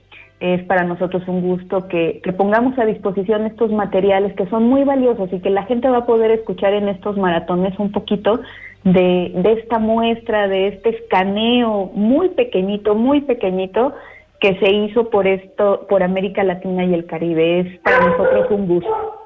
Es 0.53 0.63
para 0.65 0.85
nosotros 0.85 1.23
un 1.27 1.41
gusto 1.41 1.89
que, 1.89 2.21
pongamos 2.37 2.79
a 2.79 2.85
disposición 2.85 3.47
estos 3.47 3.71
materiales 3.71 4.35
que 4.35 4.47
son 4.47 4.65
muy 4.65 4.85
valiosos 4.85 5.33
y 5.33 5.41
que 5.41 5.51
la 5.51 5.65
gente 5.65 5.89
va 5.89 5.99
a 5.99 6.07
poder 6.07 6.31
escuchar 6.31 6.75
en 6.75 6.89
estos 6.89 7.17
maratones 7.17 7.79
un 7.79 7.93
poquito 7.93 8.41
de, 8.85 9.33
de 9.35 9.53
esta 9.53 9.79
muestra, 9.79 10.49
de 10.49 10.69
este 10.69 10.91
escaneo 10.91 11.91
muy 11.95 12.29
pequeñito, 12.31 12.95
muy 12.95 13.23
pequeñito 13.23 13.95
que 14.41 14.59
se 14.59 14.71
hizo 14.71 15.09
por 15.09 15.27
esto, 15.27 15.87
por 15.89 16.03
América 16.03 16.45
Latina 16.45 16.85
y 16.85 16.93
el 16.93 17.07
Caribe. 17.07 17.61
Es 17.61 17.79
para 17.81 18.09
nosotros 18.09 18.47
un 18.51 18.67
gusto. 18.69 19.25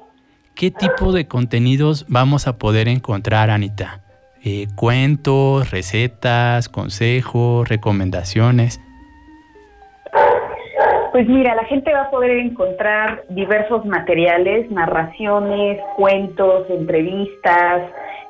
¿qué 0.59 0.73
tipo 0.73 1.13
de 1.13 1.29
contenidos 1.29 2.05
vamos 2.09 2.49
a 2.49 2.59
poder 2.59 2.89
encontrar, 2.89 3.49
Anita? 3.49 4.01
Eh, 4.45 4.67
cuentos, 4.75 5.71
recetas, 5.71 6.69
consejos, 6.69 7.69
recomendaciones. 7.69 8.81
Pues 11.13 11.27
mira, 11.27 11.55
la 11.55 11.65
gente 11.65 11.93
va 11.93 12.03
a 12.03 12.11
poder 12.11 12.33
encontrar 12.33 13.25
diversos 13.31 13.85
materiales, 13.87 14.71
narraciones, 14.71 15.81
cuentos, 15.97 16.69
entrevistas, 16.69 17.83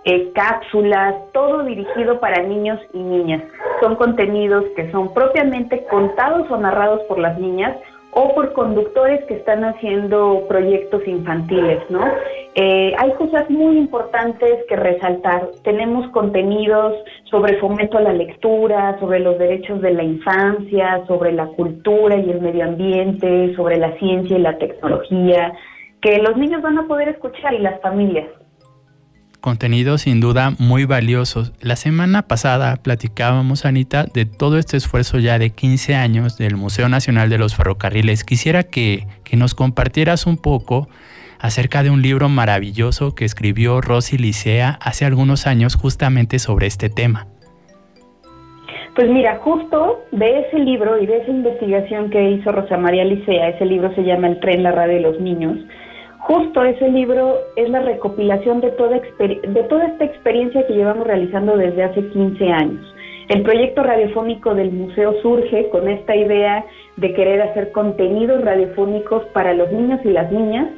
eh, 0.05 0.31
cápsulas, 0.33 1.15
todo 1.33 1.65
dirigido 1.65 2.21
para 2.21 2.43
niños 2.43 2.79
y 2.93 2.99
niñas. 2.99 3.43
Son 3.81 3.97
contenidos 3.97 4.65
que 4.77 4.91
son 4.93 5.13
propiamente 5.13 5.85
contados 5.91 6.51
o 6.51 6.57
narrados 6.57 7.03
por 7.09 7.19
las 7.19 7.39
niñas 7.39 7.77
o 8.13 8.35
por 8.35 8.53
conductores 8.53 9.25
que 9.27 9.35
están 9.35 9.65
haciendo 9.65 10.45
proyectos 10.49 11.07
infantiles, 11.07 11.79
¿no? 11.91 12.01
Eh, 12.61 12.93
hay 12.99 13.13
cosas 13.13 13.49
muy 13.51 13.79
importantes 13.79 14.51
que 14.69 14.75
resaltar. 14.75 15.49
Tenemos 15.63 16.11
contenidos 16.11 16.93
sobre 17.31 17.57
fomento 17.61 17.99
a 17.99 18.01
la 18.01 18.13
lectura, 18.13 18.99
sobre 18.99 19.21
los 19.21 19.39
derechos 19.39 19.81
de 19.81 19.93
la 19.93 20.03
infancia, 20.03 21.05
sobre 21.07 21.31
la 21.31 21.47
cultura 21.47 22.17
y 22.17 22.29
el 22.29 22.41
medio 22.41 22.65
ambiente, 22.65 23.55
sobre 23.55 23.77
la 23.77 23.97
ciencia 23.99 24.37
y 24.37 24.41
la 24.41 24.59
tecnología, 24.59 25.53
que 26.03 26.19
los 26.19 26.37
niños 26.37 26.61
van 26.61 26.79
a 26.79 26.89
poder 26.89 27.11
escuchar 27.11 27.55
y 27.55 27.59
las 27.59 27.81
familias 27.81 28.27
contenido 29.41 29.99
sin 29.99 30.19
duda 30.19 30.55
muy 30.59 30.85
valiosos. 30.85 31.53
La 31.61 31.77
semana 31.77 32.23
pasada 32.23 32.75
platicábamos, 32.77 33.65
Anita, 33.65 34.05
de 34.05 34.27
todo 34.27 34.59
este 34.59 34.77
esfuerzo 34.77 35.21
ya 35.21 35.39
de 35.39 35.51
15 35.51 35.95
años 35.95 36.37
del 36.39 36.57
Museo 36.57 36.89
Nacional 36.89 37.31
de 37.31 37.39
los 37.39 37.55
Ferrocarriles. 37.55 38.25
Quisiera 38.25 38.65
que, 38.65 39.07
que 39.23 39.37
nos 39.37 39.55
compartieras 39.55 40.27
un 40.27 40.39
poco 40.39 40.89
acerca 41.41 41.83
de 41.83 41.91
un 41.91 42.03
libro 42.03 42.29
maravilloso 42.29 43.15
que 43.15 43.25
escribió 43.25 43.81
Rosy 43.81 44.19
Licea 44.19 44.79
hace 44.81 45.05
algunos 45.05 45.47
años 45.47 45.77
justamente 45.77 46.39
sobre 46.39 46.67
este 46.67 46.91
tema. 46.91 47.27
Pues 48.95 49.09
mira, 49.11 49.37
justo 49.37 50.01
de 50.11 50.41
ese 50.41 50.59
libro 50.59 50.99
y 51.01 51.07
de 51.07 51.19
esa 51.19 51.31
investigación 51.31 52.11
que 52.11 52.31
hizo 52.31 52.51
Rosa 52.51 52.77
María 52.77 53.05
Licea, 53.05 53.51
ese 53.51 53.65
libro 53.65 53.95
se 53.95 54.03
llama 54.03 54.27
El 54.27 54.41
tren, 54.41 54.63
la 54.63 54.73
radio 54.73 54.95
de 54.95 55.01
los 55.01 55.21
niños, 55.21 55.59
Justo 56.19 56.63
ese 56.63 56.91
libro 56.91 57.39
es 57.57 57.71
la 57.71 57.81
recopilación 57.81 58.61
de 58.61 58.71
toda, 58.73 58.97
esta 58.97 60.05
experiencia 60.05 60.67
que 60.67 60.75
llevamos 60.75 61.07
realizando 61.07 61.57
desde 61.57 61.85
hace 61.85 62.07
15 62.09 62.53
años. 62.53 62.95
El 63.29 63.43
proyecto 63.43 63.83
radiofónico 63.83 64.55
del 64.55 64.73
museo 64.73 65.15
surge 65.23 65.69
con 65.71 65.89
esta 65.89 66.17
idea 66.17 66.65
de 66.97 67.15
querer 67.15 67.41
hacer 67.41 67.73
contenidos 67.73 68.43
radiofónicos 68.43 69.25
para 69.33 69.55
los 69.55 69.71
niños 69.73 70.01
y 70.05 70.09
las 70.09 70.31
niñas 70.33 70.69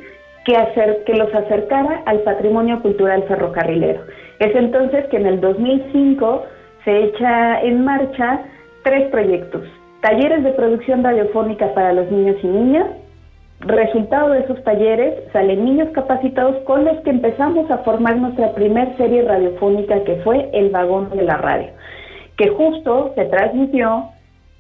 que, 0.45 1.15
los 1.15 1.35
acercara 1.35 2.03
al 2.07 2.21
patrimonio 2.21 2.81
cultural 2.81 3.25
ferrocarrilero. 3.25 4.01
Es 4.39 4.55
entonces 4.55 5.07
que 5.07 5.17
en 5.17 5.27
el 5.27 5.41
2005 5.41 6.45
se 6.85 7.05
echa 7.05 7.61
en 7.61 7.85
marcha 7.85 8.43
tres 8.83 9.11
proyectos. 9.11 9.63
Talleres 10.01 10.43
de 10.43 10.53
producción 10.53 11.05
radiofónica 11.05 11.75
para 11.75 11.93
los 11.93 12.11
niños 12.11 12.37
y 12.43 12.47
niñas, 12.47 12.87
Resultado 13.61 14.31
de 14.31 14.41
esos 14.41 14.65
talleres 14.65 15.23
salen 15.35 15.67
niños 15.67 15.91
capacitados 15.93 16.57
con 16.65 16.87
los 16.87 16.99
que 17.01 17.11
empezamos 17.11 17.71
a 17.71 17.79
formar 17.79 18.17
nuestra 18.17 18.55
primer 18.55 18.97
serie 18.97 19.21
radiofónica 19.21 20.03
que 20.05 20.17
fue 20.25 20.49
El 20.55 20.71
Vagón 20.71 21.11
de 21.11 21.23
la 21.23 21.37
Radio, 21.37 21.69
que 22.39 22.49
justo 22.49 23.13
se 23.15 23.27
transmitió 23.27 24.05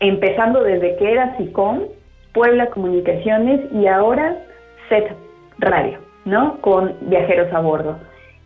empezando 0.01 0.63
desde 0.63 0.97
que 0.97 1.13
era 1.13 1.35
SICOM, 1.39 1.85
Puebla 2.35 2.67
Comunicaciones 2.67 3.61
y 3.73 3.87
ahora 3.87 4.37
SET 4.91 5.17
Radio, 5.61 5.99
¿no? 6.25 6.61
Con 6.61 6.95
viajeros 7.03 7.53
a 7.53 7.61
bordo. 7.61 7.99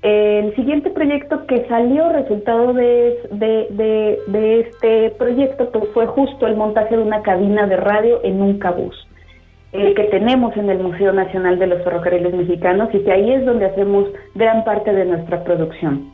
El 0.03 0.55
siguiente 0.55 0.91
proyecto 0.91 1.47
que 1.47 1.67
salió 1.67 2.11
resultado 2.11 2.75
de, 2.75 3.19
de, 3.31 4.19
de 4.27 4.61
este 4.61 5.11
proyecto 5.17 5.71
pues 5.71 5.85
fue 5.95 6.07
justo 6.07 6.47
el 6.47 6.57
montaje 6.57 6.97
de 6.97 7.03
una 7.03 7.23
cabina 7.23 7.67
de 7.67 7.77
radio 7.77 8.21
en 8.23 8.43
un 8.43 8.59
cabús 8.59 8.95
el 9.75 9.93
que 9.95 10.05
tenemos 10.05 10.57
en 10.57 10.71
el 10.71 10.79
Museo 10.79 11.13
Nacional 11.13 11.59
de 11.59 11.67
los 11.67 11.83
Ferrocarriles 11.83 12.33
Mexicanos 12.33 12.91
y 12.93 13.01
que 13.01 13.11
ahí 13.11 13.33
es 13.33 13.45
donde 13.45 13.67
hacemos 13.67 14.07
gran 14.37 14.63
parte 14.63 14.93
de 14.93 15.05
nuestra 15.05 15.43
producción. 15.43 16.13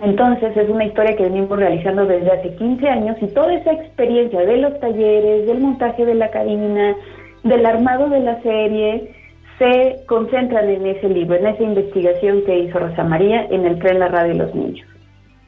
Entonces 0.00 0.56
es 0.56 0.68
una 0.70 0.86
historia 0.86 1.14
que 1.14 1.24
venimos 1.24 1.58
realizando 1.58 2.06
desde 2.06 2.32
hace 2.32 2.56
15 2.56 2.88
años 2.88 3.16
y 3.20 3.26
toda 3.26 3.52
esa 3.52 3.72
experiencia 3.72 4.40
de 4.40 4.56
los 4.56 4.80
talleres, 4.80 5.46
del 5.46 5.60
montaje 5.60 6.06
de 6.06 6.14
la 6.14 6.30
cabina, 6.30 6.96
del 7.42 7.66
armado 7.66 8.08
de 8.08 8.20
la 8.20 8.40
serie, 8.40 9.14
se 9.58 10.04
concentran 10.06 10.68
en 10.68 10.86
ese 10.86 11.08
libro, 11.08 11.36
en 11.36 11.46
esa 11.46 11.62
investigación 11.62 12.42
que 12.44 12.58
hizo 12.60 12.78
Rosa 12.78 13.04
María 13.04 13.46
en 13.50 13.64
el 13.66 13.78
tren 13.78 13.98
La 13.98 14.08
Radio 14.08 14.32
de 14.32 14.38
los 14.38 14.54
Niños. 14.54 14.86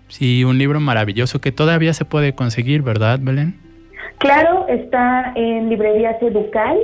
Sí, 0.09 0.45
un 0.45 0.59
libro 0.59 0.79
maravilloso 0.79 1.41
que 1.41 1.53
todavía 1.53 1.93
se 1.93 2.05
puede 2.05 2.35
conseguir, 2.35 2.83
¿verdad, 2.83 3.19
Belén? 3.21 3.61
Claro, 4.19 4.67
está 4.69 5.33
en 5.35 5.69
librerías 5.69 6.23
Educal, 6.23 6.79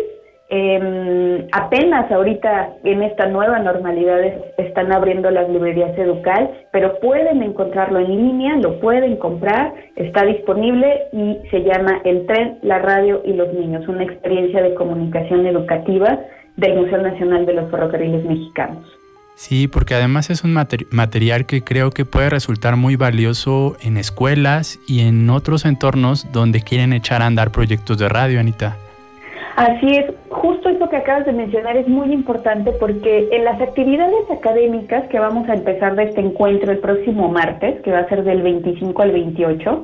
eh, 0.54 1.48
apenas 1.52 2.12
ahorita 2.12 2.74
en 2.84 3.02
esta 3.02 3.26
nueva 3.26 3.58
normalidad 3.60 4.20
están 4.58 4.92
abriendo 4.92 5.30
las 5.30 5.48
librerías 5.48 5.96
Educal, 5.96 6.50
pero 6.72 7.00
pueden 7.00 7.42
encontrarlo 7.42 8.00
en 8.00 8.08
línea, 8.08 8.56
lo 8.56 8.78
pueden 8.78 9.16
comprar, 9.16 9.72
está 9.96 10.26
disponible 10.26 11.04
y 11.10 11.38
se 11.50 11.62
llama 11.62 12.02
El 12.04 12.26
tren, 12.26 12.58
la 12.60 12.80
radio 12.80 13.22
y 13.24 13.32
los 13.32 13.50
niños, 13.54 13.88
una 13.88 14.04
experiencia 14.04 14.60
de 14.62 14.74
comunicación 14.74 15.46
educativa 15.46 16.20
del 16.56 16.76
Museo 16.76 16.98
Nacional 17.02 17.46
de 17.46 17.54
los 17.54 17.70
Ferrocarriles 17.70 18.24
Mexicanos. 18.24 18.86
Sí, 19.34 19.66
porque 19.66 19.94
además 19.94 20.30
es 20.30 20.44
un 20.44 20.52
material 20.52 21.46
que 21.46 21.64
creo 21.64 21.90
que 21.90 22.04
puede 22.04 22.30
resultar 22.30 22.76
muy 22.76 22.96
valioso 22.96 23.76
en 23.82 23.96
escuelas 23.96 24.78
y 24.86 25.00
en 25.00 25.28
otros 25.30 25.64
entornos 25.64 26.30
donde 26.32 26.60
quieren 26.60 26.92
echar 26.92 27.22
a 27.22 27.26
andar 27.26 27.50
proyectos 27.50 27.98
de 27.98 28.08
radio, 28.08 28.40
Anita. 28.40 28.76
Así 29.56 29.96
es, 29.96 30.06
justo 30.30 30.68
eso 30.68 30.88
que 30.88 30.96
acabas 30.96 31.26
de 31.26 31.32
mencionar 31.32 31.76
es 31.76 31.86
muy 31.86 32.12
importante 32.12 32.72
porque 32.72 33.28
en 33.32 33.44
las 33.44 33.60
actividades 33.60 34.30
académicas 34.30 35.06
que 35.08 35.18
vamos 35.18 35.48
a 35.48 35.54
empezar 35.54 35.94
de 35.94 36.04
este 36.04 36.20
encuentro 36.20 36.72
el 36.72 36.78
próximo 36.78 37.28
martes, 37.28 37.80
que 37.82 37.92
va 37.92 38.00
a 38.00 38.08
ser 38.08 38.24
del 38.24 38.42
25 38.42 39.02
al 39.02 39.12
28 39.12 39.82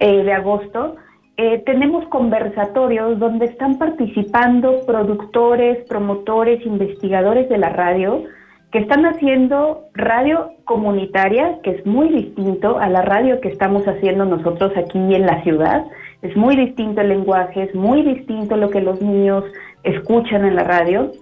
eh, 0.00 0.22
de 0.22 0.32
agosto, 0.32 0.96
eh, 1.36 1.62
tenemos 1.66 2.06
conversatorios 2.08 3.18
donde 3.18 3.46
están 3.46 3.78
participando 3.78 4.80
productores, 4.86 5.84
promotores, 5.88 6.64
investigadores 6.64 7.48
de 7.48 7.58
la 7.58 7.70
radio 7.70 8.24
que 8.72 8.78
están 8.78 9.06
haciendo 9.06 9.84
radio 9.94 10.50
comunitaria, 10.64 11.60
que 11.62 11.70
es 11.70 11.86
muy 11.86 12.08
distinto 12.08 12.78
a 12.78 12.88
la 12.88 13.02
radio 13.02 13.40
que 13.40 13.48
estamos 13.48 13.86
haciendo 13.86 14.24
nosotros 14.24 14.72
aquí 14.76 14.98
en 14.98 15.26
la 15.26 15.42
ciudad 15.42 15.86
es 16.22 16.36
muy 16.36 16.56
distinto 16.56 17.00
el 17.00 17.08
lenguaje, 17.08 17.64
es 17.64 17.74
muy 17.74 18.02
distinto 18.02 18.56
lo 18.56 18.70
que 18.70 18.80
los 18.80 19.00
niños 19.00 19.44
escuchan 19.84 20.44
en 20.44 20.56
la 20.56 20.64
radio, 20.64 21.12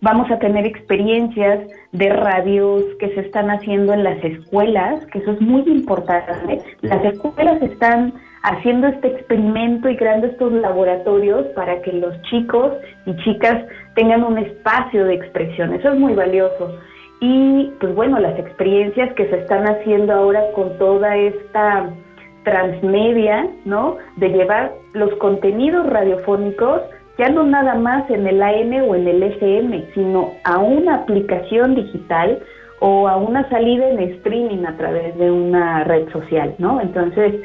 Vamos 0.00 0.30
a 0.30 0.38
tener 0.38 0.66
experiencias 0.66 1.66
de 1.92 2.10
radios 2.10 2.84
que 2.98 3.08
se 3.14 3.20
están 3.20 3.50
haciendo 3.50 3.94
en 3.94 4.04
las 4.04 4.22
escuelas, 4.22 5.06
que 5.06 5.20
eso 5.20 5.32
es 5.32 5.40
muy 5.40 5.62
importante. 5.62 6.58
Las 6.82 7.02
escuelas 7.06 7.62
están 7.62 8.12
haciendo 8.44 8.86
este 8.88 9.08
experimento 9.08 9.88
y 9.88 9.96
creando 9.96 10.26
estos 10.26 10.52
laboratorios 10.52 11.46
para 11.56 11.80
que 11.80 11.92
los 11.92 12.20
chicos 12.22 12.72
y 13.06 13.16
chicas 13.24 13.64
tengan 13.94 14.22
un 14.22 14.36
espacio 14.38 15.06
de 15.06 15.14
expresión. 15.14 15.72
Eso 15.72 15.92
es 15.92 15.98
muy 15.98 16.14
valioso. 16.14 16.78
Y 17.20 17.72
pues 17.80 17.94
bueno, 17.94 18.20
las 18.20 18.38
experiencias 18.38 19.14
que 19.14 19.28
se 19.30 19.38
están 19.38 19.66
haciendo 19.66 20.12
ahora 20.12 20.42
con 20.54 20.76
toda 20.76 21.16
esta 21.16 21.88
transmedia, 22.44 23.48
¿no? 23.64 23.96
De 24.16 24.28
llevar 24.28 24.72
los 24.92 25.14
contenidos 25.14 25.86
radiofónicos 25.86 26.82
ya 27.16 27.30
no 27.30 27.44
nada 27.44 27.76
más 27.76 28.10
en 28.10 28.26
el 28.26 28.42
AM 28.42 28.88
o 28.88 28.94
en 28.94 29.08
el 29.08 29.22
FM, 29.22 29.86
sino 29.94 30.32
a 30.44 30.58
una 30.58 30.96
aplicación 30.96 31.76
digital 31.76 32.40
o 32.80 33.08
a 33.08 33.16
una 33.16 33.48
salida 33.48 33.88
en 33.88 34.00
streaming 34.00 34.66
a 34.66 34.76
través 34.76 35.16
de 35.16 35.30
una 35.30 35.84
red 35.84 36.10
social, 36.10 36.54
¿no? 36.58 36.80
Entonces, 36.82 37.36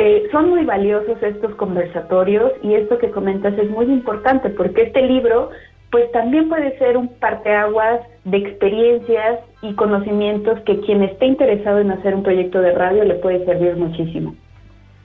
eh, 0.00 0.28
son 0.30 0.50
muy 0.50 0.64
valiosos 0.64 1.20
estos 1.22 1.56
conversatorios 1.56 2.52
y 2.62 2.74
esto 2.74 2.98
que 2.98 3.10
comentas 3.10 3.58
es 3.58 3.68
muy 3.68 3.86
importante 3.86 4.48
porque 4.50 4.82
este 4.82 5.02
libro 5.02 5.50
pues 5.90 6.10
también 6.12 6.48
puede 6.48 6.78
ser 6.78 6.96
un 6.96 7.08
parteaguas 7.08 8.00
de 8.24 8.36
experiencias 8.36 9.40
y 9.60 9.74
conocimientos 9.74 10.60
que 10.60 10.78
quien 10.80 11.02
esté 11.02 11.26
interesado 11.26 11.80
en 11.80 11.90
hacer 11.90 12.14
un 12.14 12.22
proyecto 12.22 12.60
de 12.60 12.72
radio 12.72 13.02
le 13.02 13.14
puede 13.14 13.44
servir 13.44 13.74
muchísimo. 13.76 14.36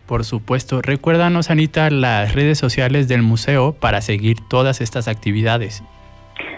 Por 0.05 0.25
supuesto, 0.25 0.81
recuérdanos 0.83 1.49
Anita 1.49 1.89
las 1.89 2.35
redes 2.35 2.59
sociales 2.59 3.07
del 3.07 3.23
museo 3.23 3.73
para 3.73 4.01
seguir 4.01 4.37
todas 4.47 4.79
estas 4.79 5.07
actividades. 5.07 5.83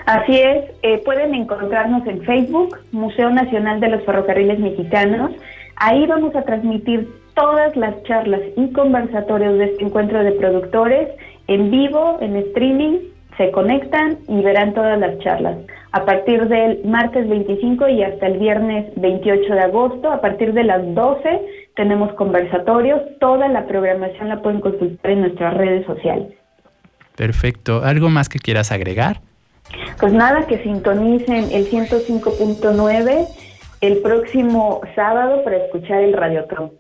Así 0.07 0.37
es, 0.37 0.65
eh, 0.83 1.01
pueden 1.05 1.33
encontrarnos 1.33 2.05
en 2.05 2.21
Facebook, 2.23 2.79
Museo 2.91 3.29
Nacional 3.29 3.79
de 3.79 3.89
los 3.89 4.03
Ferrocarriles 4.03 4.59
Mexicanos. 4.59 5.31
Ahí 5.77 6.05
vamos 6.07 6.35
a 6.35 6.43
transmitir 6.43 7.09
todas 7.35 7.75
las 7.75 8.01
charlas 8.03 8.41
y 8.55 8.71
conversatorios 8.71 9.57
de 9.57 9.65
este 9.65 9.83
encuentro 9.83 10.23
de 10.23 10.31
productores 10.33 11.09
en 11.47 11.69
vivo, 11.69 12.17
en 12.21 12.37
streaming, 12.37 12.99
se 13.37 13.51
conectan 13.51 14.17
y 14.27 14.41
verán 14.41 14.73
todas 14.73 14.97
las 14.97 15.19
charlas. 15.19 15.57
A 15.91 16.05
partir 16.05 16.47
del 16.47 16.83
martes 16.85 17.27
25 17.27 17.89
y 17.89 18.03
hasta 18.03 18.27
el 18.27 18.39
viernes 18.39 18.91
28 18.95 19.53
de 19.53 19.59
agosto, 19.59 20.11
a 20.11 20.21
partir 20.21 20.53
de 20.53 20.63
las 20.63 20.81
12 20.95 21.41
tenemos 21.75 22.13
conversatorios, 22.13 23.01
toda 23.19 23.49
la 23.49 23.67
programación 23.67 24.29
la 24.29 24.41
pueden 24.41 24.61
consultar 24.61 25.11
en 25.11 25.21
nuestras 25.21 25.53
redes 25.55 25.85
sociales. 25.85 26.33
Perfecto. 27.17 27.81
¿Algo 27.83 28.09
más 28.09 28.29
que 28.29 28.39
quieras 28.39 28.71
agregar? 28.71 29.21
Pues 29.99 30.13
nada, 30.13 30.45
que 30.47 30.61
sintonicen 30.63 31.51
el 31.51 31.69
105.9 31.69 33.27
el 33.85 33.99
próximo 33.99 34.81
sábado 34.95 35.43
para 35.43 35.57
escuchar 35.57 36.01
el 36.01 36.13
Radiotron. 36.13 36.71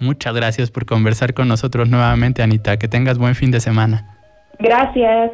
Muchas 0.00 0.34
gracias 0.34 0.70
por 0.70 0.86
conversar 0.86 1.34
con 1.34 1.48
nosotros 1.48 1.88
nuevamente, 1.88 2.42
Anita. 2.42 2.78
Que 2.78 2.88
tengas 2.88 3.18
buen 3.18 3.34
fin 3.34 3.50
de 3.50 3.60
semana. 3.60 4.16
Gracias. 4.58 5.32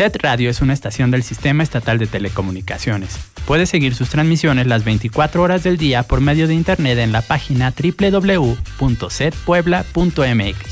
SET 0.00 0.16
Radio 0.22 0.48
es 0.48 0.62
una 0.62 0.72
estación 0.72 1.10
del 1.10 1.22
Sistema 1.22 1.62
Estatal 1.62 1.98
de 1.98 2.06
Telecomunicaciones. 2.06 3.18
Puede 3.44 3.66
seguir 3.66 3.94
sus 3.94 4.08
transmisiones 4.08 4.66
las 4.66 4.82
24 4.82 5.42
horas 5.42 5.62
del 5.62 5.76
día 5.76 6.04
por 6.04 6.22
medio 6.22 6.48
de 6.48 6.54
Internet 6.54 6.98
en 7.00 7.12
la 7.12 7.20
página 7.20 7.70
www.setpuebla.mx. 7.70 10.69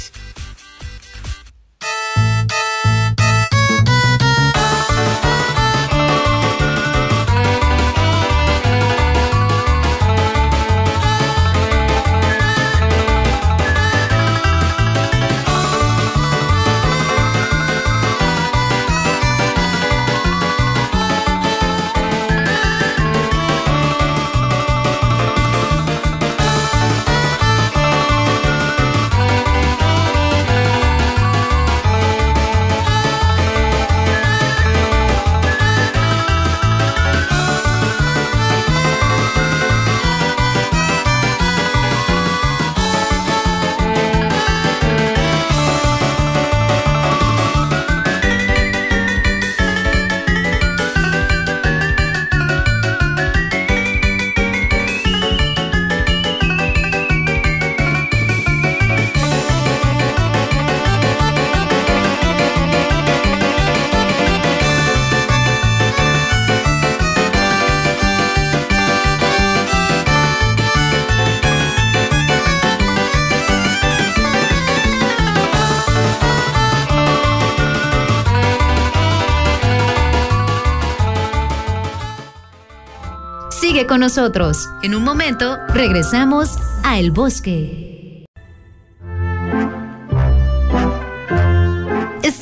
nosotros. 83.99 84.69
En 84.83 84.95
un 84.95 85.05
momento 85.05 85.59
regresamos 85.75 86.57
a 86.85 86.99
El 86.99 87.11
Bosque. 87.11 87.89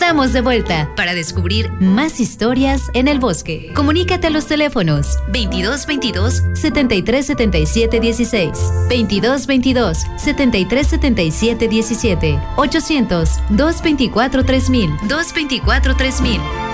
Estamos 0.06 0.32
de 0.32 0.40
vuelta 0.40 0.88
para 0.96 1.14
descubrir 1.14 1.70
más 1.80 2.20
historias 2.20 2.82
en 2.94 3.08
el 3.08 3.18
bosque. 3.18 3.72
Comunícate 3.74 4.28
a 4.28 4.30
los 4.30 4.46
teléfonos 4.46 5.16
2222 5.32 6.42
7377 6.54 8.00
16, 8.00 8.50
2222 8.88 9.98
7377 10.16 11.68
17, 11.68 12.40
800 12.56 13.30
224 13.50 14.44
3000, 14.44 14.90
224 15.08 15.96
3000. 15.96 16.65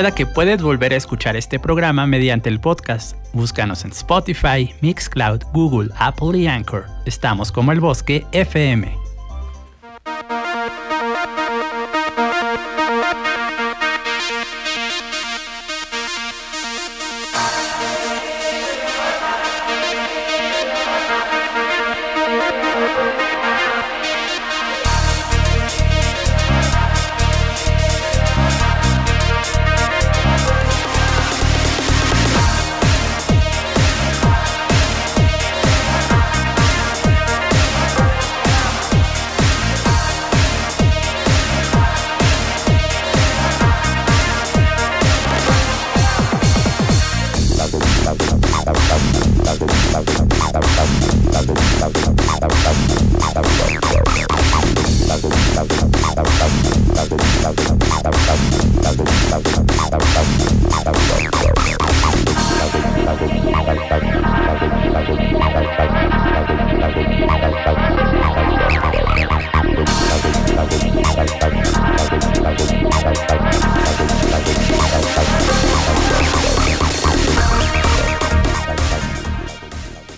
Recuerda 0.00 0.16
que 0.16 0.24
puedes 0.24 0.62
volver 0.62 0.94
a 0.94 0.96
escuchar 0.96 1.36
este 1.36 1.58
programa 1.58 2.06
mediante 2.06 2.48
el 2.48 2.58
podcast. 2.58 3.18
Búscanos 3.34 3.84
en 3.84 3.90
Spotify, 3.90 4.74
Mixcloud, 4.80 5.42
Google, 5.52 5.90
Apple 5.98 6.38
y 6.38 6.46
Anchor. 6.46 6.86
Estamos 7.04 7.52
como 7.52 7.70
el 7.70 7.80
Bosque 7.80 8.24
FM. 8.32 8.99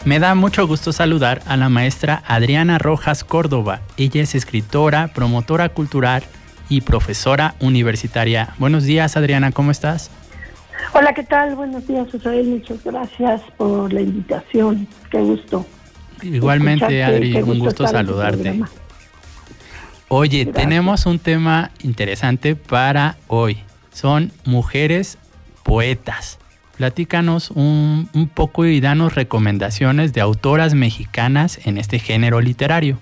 Me 0.04 0.18
da 0.18 0.34
mucho 0.34 0.66
gusto 0.66 0.92
saludar 0.92 1.40
a 1.46 1.56
la 1.56 1.70
maestra 1.70 2.22
Adriana 2.26 2.78
Rojas 2.78 3.24
Córdoba. 3.24 3.80
Ella 3.96 4.22
es 4.22 4.34
escritora, 4.34 5.08
promotora 5.14 5.70
cultural 5.70 6.22
y 6.68 6.80
profesora 6.82 7.54
universitaria. 7.60 8.54
Buenos 8.58 8.84
días, 8.84 9.16
Adriana, 9.16 9.52
¿cómo 9.52 9.70
estás? 9.70 10.10
Hola, 10.92 11.14
¿qué 11.14 11.22
tal? 11.22 11.54
Buenos 11.54 11.86
días, 11.86 12.06
Israel. 12.12 12.46
Muchas 12.46 12.84
gracias 12.84 13.40
por 13.56 13.92
la 13.92 14.00
invitación. 14.00 14.86
Qué 15.10 15.18
gusto. 15.18 15.66
Igualmente, 16.22 17.02
Adri, 17.02 17.36
un 17.36 17.58
gusto 17.58 17.86
saludarte. 17.86 18.60
Oye, 20.08 20.46
tenemos 20.46 21.06
un 21.06 21.18
tema 21.18 21.70
interesante 21.82 22.54
para 22.54 23.16
hoy. 23.28 23.58
Son 23.92 24.30
mujeres 24.44 25.18
poetas. 25.62 26.38
Platícanos 26.76 27.50
un, 27.50 28.08
poco 28.34 28.66
y 28.66 28.80
danos 28.80 29.14
recomendaciones 29.14 30.12
de 30.12 30.20
autoras 30.20 30.74
mexicanas 30.74 31.60
en 31.66 31.78
este 31.78 31.98
género 31.98 32.40
literario. 32.40 32.98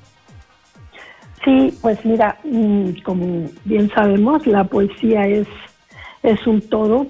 Sí, 1.45 1.73
pues 1.81 2.05
mira, 2.05 2.39
mm, 2.45 3.01
como 3.03 3.49
bien 3.65 3.91
sabemos, 3.95 4.47
la 4.47 4.65
poesía 4.65 5.27
es, 5.27 5.47
es 6.23 6.47
un 6.47 6.61
todo, 6.61 7.07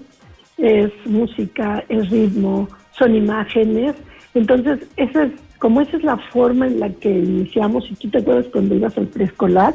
es 0.56 0.92
música, 1.04 1.84
es 1.88 2.08
ritmo, 2.10 2.68
son 2.96 3.16
imágenes. 3.16 3.96
Entonces, 4.34 4.86
esa 4.96 5.24
es, 5.24 5.32
como 5.58 5.80
esa 5.80 5.96
es 5.96 6.04
la 6.04 6.16
forma 6.16 6.68
en 6.68 6.78
la 6.78 6.90
que 6.90 7.10
iniciamos, 7.10 7.86
si 7.86 7.94
tú 7.96 8.08
te 8.08 8.18
acuerdas 8.18 8.46
cuando 8.52 8.76
ibas 8.76 8.96
al 8.96 9.08
preescolar 9.08 9.74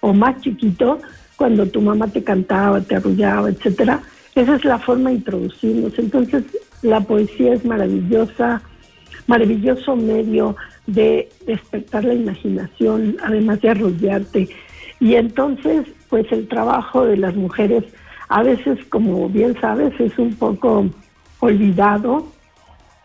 o 0.00 0.14
más 0.14 0.40
chiquito, 0.40 0.98
cuando 1.36 1.66
tu 1.66 1.82
mamá 1.82 2.08
te 2.08 2.24
cantaba, 2.24 2.80
te 2.80 2.96
arrullaba, 2.96 3.50
etcétera, 3.50 4.00
esa 4.34 4.54
es 4.54 4.64
la 4.64 4.78
forma 4.78 5.10
de 5.10 5.16
introducirnos. 5.16 5.98
Entonces, 5.98 6.44
la 6.80 7.00
poesía 7.00 7.52
es 7.52 7.64
maravillosa, 7.64 8.62
maravilloso 9.26 9.96
medio 9.96 10.56
de 10.86 11.28
despertar 11.46 12.04
la 12.04 12.14
imaginación, 12.14 13.16
además 13.22 13.60
de 13.60 13.70
arrollarte. 13.70 14.48
Y 15.00 15.14
entonces, 15.14 15.86
pues 16.08 16.30
el 16.32 16.48
trabajo 16.48 17.04
de 17.04 17.16
las 17.16 17.34
mujeres 17.34 17.84
a 18.28 18.42
veces, 18.42 18.78
como 18.86 19.28
bien 19.28 19.54
sabes, 19.60 19.92
es 20.00 20.18
un 20.18 20.34
poco 20.34 20.86
olvidado. 21.40 22.26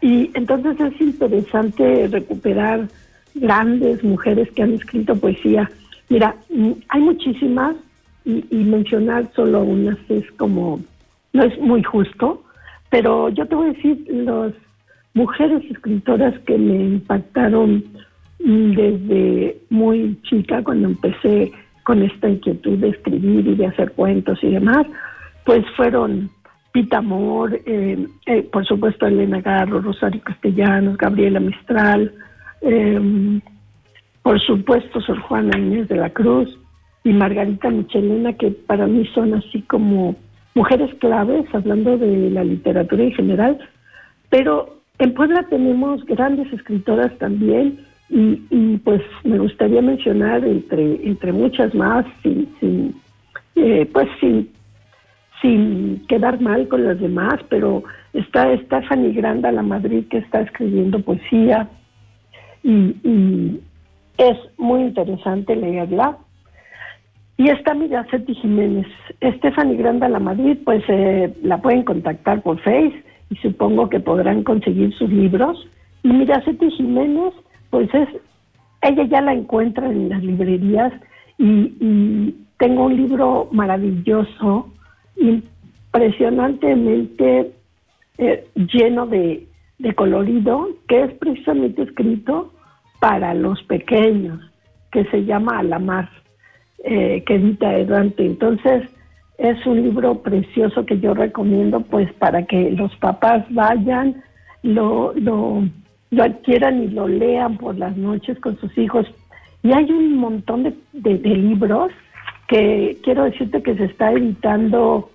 Y 0.01 0.32
entonces 0.34 0.80
es 0.80 1.01
interesante 1.01 2.07
recuperar 2.07 2.88
grandes 3.36 4.03
mujeres 4.03 4.49
que 4.51 4.63
han 4.63 4.73
escrito 4.73 5.15
poesía. 5.15 5.69
Mira, 6.09 6.36
mm, 6.49 6.71
hay 6.89 7.01
muchísimas 7.01 7.75
y, 8.25 8.45
y 8.49 8.63
mencionar 8.63 9.30
solo 9.36 9.63
unas 9.63 9.97
es 10.09 10.30
como 10.34 10.80
no 11.34 11.43
es 11.43 11.59
muy 11.59 11.84
justo, 11.84 12.43
pero 12.89 13.30
yo 13.30 13.45
te 13.47 13.55
voy 13.55 13.69
a 13.69 13.73
decir 13.73 14.05
las 14.09 14.53
mujeres 15.18 15.63
escritoras 15.72 16.38
que 16.45 16.55
me 16.57 16.76
impactaron 16.76 17.84
desde 18.38 19.57
muy 19.72 20.15
chica, 20.22 20.63
cuando 20.63 20.89
empecé 20.89 21.51
con 21.84 22.03
esta 22.03 22.30
inquietud 22.30 22.78
de 22.78 22.89
escribir 22.89 23.47
y 23.47 23.55
de 23.55 23.65
hacer 23.65 23.93
cuentos 23.93 24.38
y 24.43 24.51
demás, 24.51 24.86
pues 25.43 25.65
fueron 25.76 26.30
Pita 26.72 26.99
Amor, 26.99 27.59
eh, 27.65 28.07
eh, 28.28 28.43
por 28.43 28.63
supuesto 28.68 29.07
Elena 29.07 29.41
Garro, 29.41 29.82
Rosario 29.82 30.22
Castellanos, 30.22 30.97
Gabriela 30.97 31.39
Mistral, 31.39 32.13
eh, 32.61 33.39
por 34.22 34.39
supuesto 34.41 35.01
Sor 35.01 35.20
Juana 35.22 35.57
Inés 35.57 35.88
de 35.88 35.95
la 35.95 36.11
Cruz 36.11 36.59
y 37.03 37.11
Margarita 37.11 37.72
Michelena, 37.72 38.34
que 38.34 38.51
para 38.51 38.86
mí 38.86 39.03
son 39.15 39.34
así 39.34 39.63
como 39.63 40.15
mujeres 40.53 40.93
claves, 40.99 41.45
hablando 41.53 41.97
de 41.97 42.30
la 42.30 42.43
literatura 42.43 43.03
en 43.03 43.13
general, 43.13 43.57
pero 44.30 44.76
en 44.99 45.13
Puebla 45.13 45.43
tenemos 45.49 46.03
grandes 46.05 46.51
escritoras 46.51 47.15
también 47.17 47.79
y, 48.09 48.77
pues 48.77 49.01
me 49.23 49.37
gustaría 49.37 49.81
mencionar 49.81 50.45
entre, 50.45 51.05
entre 51.05 51.33
muchas 51.33 51.75
más, 51.75 52.05
sin, 52.23 52.95
eh, 53.55 53.89
pues 53.91 54.07
sin, 54.19 54.49
sin 55.41 56.05
quedar 56.07 56.39
mal 56.39 56.67
con 56.67 56.85
las 56.85 56.99
demás, 56.99 57.35
pero 57.49 57.83
está 58.13 58.55
Stephanie 58.57 59.11
Granda, 59.11 59.51
la 59.51 59.61
Madrid, 59.61 60.05
que 60.09 60.19
está 60.19 60.41
escribiendo 60.41 61.01
poesía 61.01 61.67
y, 62.63 62.95
y 63.03 63.59
es 64.17 64.37
muy 64.57 64.81
interesante 64.81 65.55
leerla. 65.55 66.17
Y 67.39 67.49
está 67.49 67.75
Miraceti 67.75 68.33
Jiménez. 68.33 68.87
Stephanie 69.21 69.77
Granda 69.77 70.09
La 70.09 70.19
Madrid, 70.19 70.57
pues 70.65 70.83
eh, 70.87 71.31
la 71.43 71.59
pueden 71.59 71.83
contactar 71.83 72.41
por 72.41 72.59
Face 72.61 73.03
y 73.30 73.36
supongo 73.38 73.89
que 73.89 73.99
podrán 73.99 74.43
conseguir 74.43 74.93
sus 74.93 75.09
libros. 75.09 75.67
Y 76.03 76.09
Miraceti 76.09 76.69
Jiménez, 76.71 77.34
pues 77.69 77.93
es, 77.93 78.07
ella 78.82 79.03
ya 79.03 79.21
la 79.21 79.34
encuentra 79.34 79.89
en 79.89 80.09
las 80.09 80.23
librerías 80.23 80.93
y, 81.38 82.34
tengo 82.59 82.86
un 82.86 82.97
libro 82.97 83.49
maravilloso, 83.51 84.73
impresionantemente 85.17 87.51
eh, 88.17 88.47
lleno 88.55 89.05
de, 89.05 89.45
de 89.78 89.93
colorido, 89.93 90.69
que 90.88 91.03
es 91.03 91.13
precisamente 91.13 91.84
escrito 91.84 92.51
para 92.99 93.36
los 93.36 93.61
pequeños, 93.63 94.39
que 94.91 95.05
se 95.05 95.23
llama 95.23 95.59
Alamar 95.59 96.09
eh, 96.84 97.23
que 97.25 97.36
edita 97.36 97.78
Edante. 97.78 98.25
Entonces, 98.25 98.84
es 99.38 99.65
un 99.65 99.81
libro 99.83 100.21
precioso 100.21 100.85
que 100.85 100.99
yo 100.99 101.13
recomiendo 101.13 101.81
pues 101.81 102.11
para 102.13 102.45
que 102.45 102.71
los 102.71 102.95
papás 102.97 103.45
vayan, 103.49 104.23
lo, 104.63 105.13
lo, 105.13 105.63
lo 106.09 106.23
adquieran 106.23 106.83
y 106.83 106.88
lo 106.88 107.07
lean 107.07 107.57
por 107.57 107.77
las 107.77 107.95
noches 107.95 108.39
con 108.39 108.57
sus 108.59 108.75
hijos. 108.77 109.05
Y 109.63 109.71
hay 109.73 109.91
un 109.91 110.17
montón 110.17 110.63
de, 110.63 110.73
de, 110.93 111.17
de 111.17 111.29
libros 111.29 111.91
que 112.47 112.97
quiero 113.03 113.25
decirte 113.25 113.61
que 113.61 113.75
se 113.75 113.85
está 113.85 114.11
editando 114.11 115.09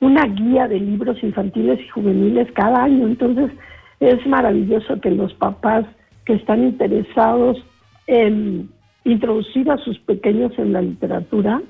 una 0.00 0.26
guía 0.26 0.68
de 0.68 0.78
libros 0.78 1.22
infantiles 1.22 1.80
y 1.80 1.88
juveniles 1.88 2.50
cada 2.52 2.84
año. 2.84 3.06
Entonces, 3.06 3.50
es 4.00 4.24
maravilloso 4.26 5.00
que 5.00 5.10
los 5.10 5.32
papás 5.34 5.86
que 6.26 6.34
están 6.34 6.62
interesados 6.62 7.56
en 8.06 8.68
introducir 9.04 9.70
a 9.70 9.78
sus 9.78 9.98
pequeños 10.00 10.52
en 10.58 10.72
la 10.72 10.82
literatura, 10.82 11.60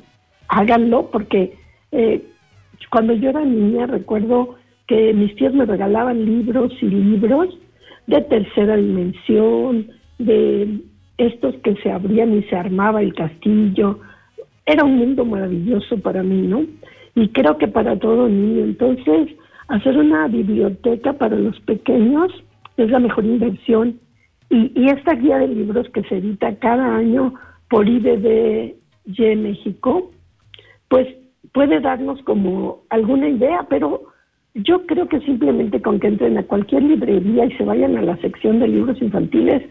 háganlo 0.49 1.11
porque 1.11 1.57
eh, 1.95 2.23
cuando 2.91 3.15
yo 3.15 3.31
era 3.31 3.45
niña 3.45 3.87
recuerdo 3.87 4.57
que 4.87 5.15
mis 5.15 5.35
tíos 5.37 5.55
me 5.55 5.65
regalaban 5.65 6.25
libros 6.25 6.73
y 6.81 6.87
libros 6.87 7.59
de 8.07 8.21
tercera 8.23 8.77
dimensión, 8.77 9.89
de 10.19 10.81
estos 11.17 11.55
que 11.57 11.75
se 11.77 11.91
abrían 11.91 12.37
y 12.37 12.43
se 12.45 12.57
armaba 12.57 13.01
el 13.01 13.15
castillo. 13.15 14.01
Era 14.67 14.85
un 14.85 14.99
mundo 14.99 15.25
maravilloso 15.25 15.99
para 15.99 16.23
mí, 16.23 16.43
¿no? 16.43 16.67
y 17.15 17.29
creo 17.29 17.59
que 17.59 17.69
para 17.69 17.99
todo 17.99 18.29
niño. 18.29 18.65
Entonces, 18.65 19.29
hacer 19.69 19.97
una 19.97 20.27
biblioteca 20.29 21.13
para 21.15 21.37
los 21.37 21.59
pequeños 21.61 22.33
es 22.77 22.91
la 22.91 22.99
mejor 22.99 23.25
inversión. 23.25 24.01
Y, 24.51 24.73
y 24.75 24.89
esta 24.89 25.15
guía 25.15 25.39
de 25.39 25.49
libros 25.49 25.89
que 25.91 26.03
se 26.05 26.17
edita 26.17 26.57
cada 26.57 26.97
año 26.97 27.35
por 27.71 27.89
IBDY 27.89 29.37
México, 29.37 30.11
pues 30.89 31.09
puede 31.53 31.81
darnos 31.81 32.23
como 32.23 32.83
alguna 32.91 33.29
idea, 33.29 33.67
pero 33.69 34.03
yo 34.55 34.87
creo 34.87 35.09
que 35.09 35.21
simplemente 35.21 35.83
con 35.83 35.99
que 36.01 36.09
entren 36.09 36.39
a 36.39 36.45
cualquier 36.45 36.83
librería 36.83 37.47
y 37.47 37.53
se 37.57 37.65
vayan 37.65 37.97
a 37.97 38.03
la 38.03 38.17
sección 38.19 38.61
de 38.61 38.69
libros 38.69 39.01
infantiles, 39.03 39.63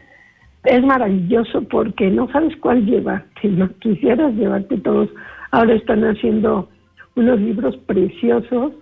es 0.66 0.84
maravilloso 0.84 1.62
porque 1.64 2.10
no 2.10 2.30
sabes 2.32 2.56
cuál 2.58 2.86
llevarte, 2.86 3.48
no 3.50 3.70
quisieras 3.80 4.34
llevarte 4.36 4.78
todos. 4.78 5.10
Ahora 5.52 5.74
están 5.74 6.04
haciendo 6.04 6.70
unos 7.16 7.40
libros 7.40 7.78
preciosos, 7.86 8.74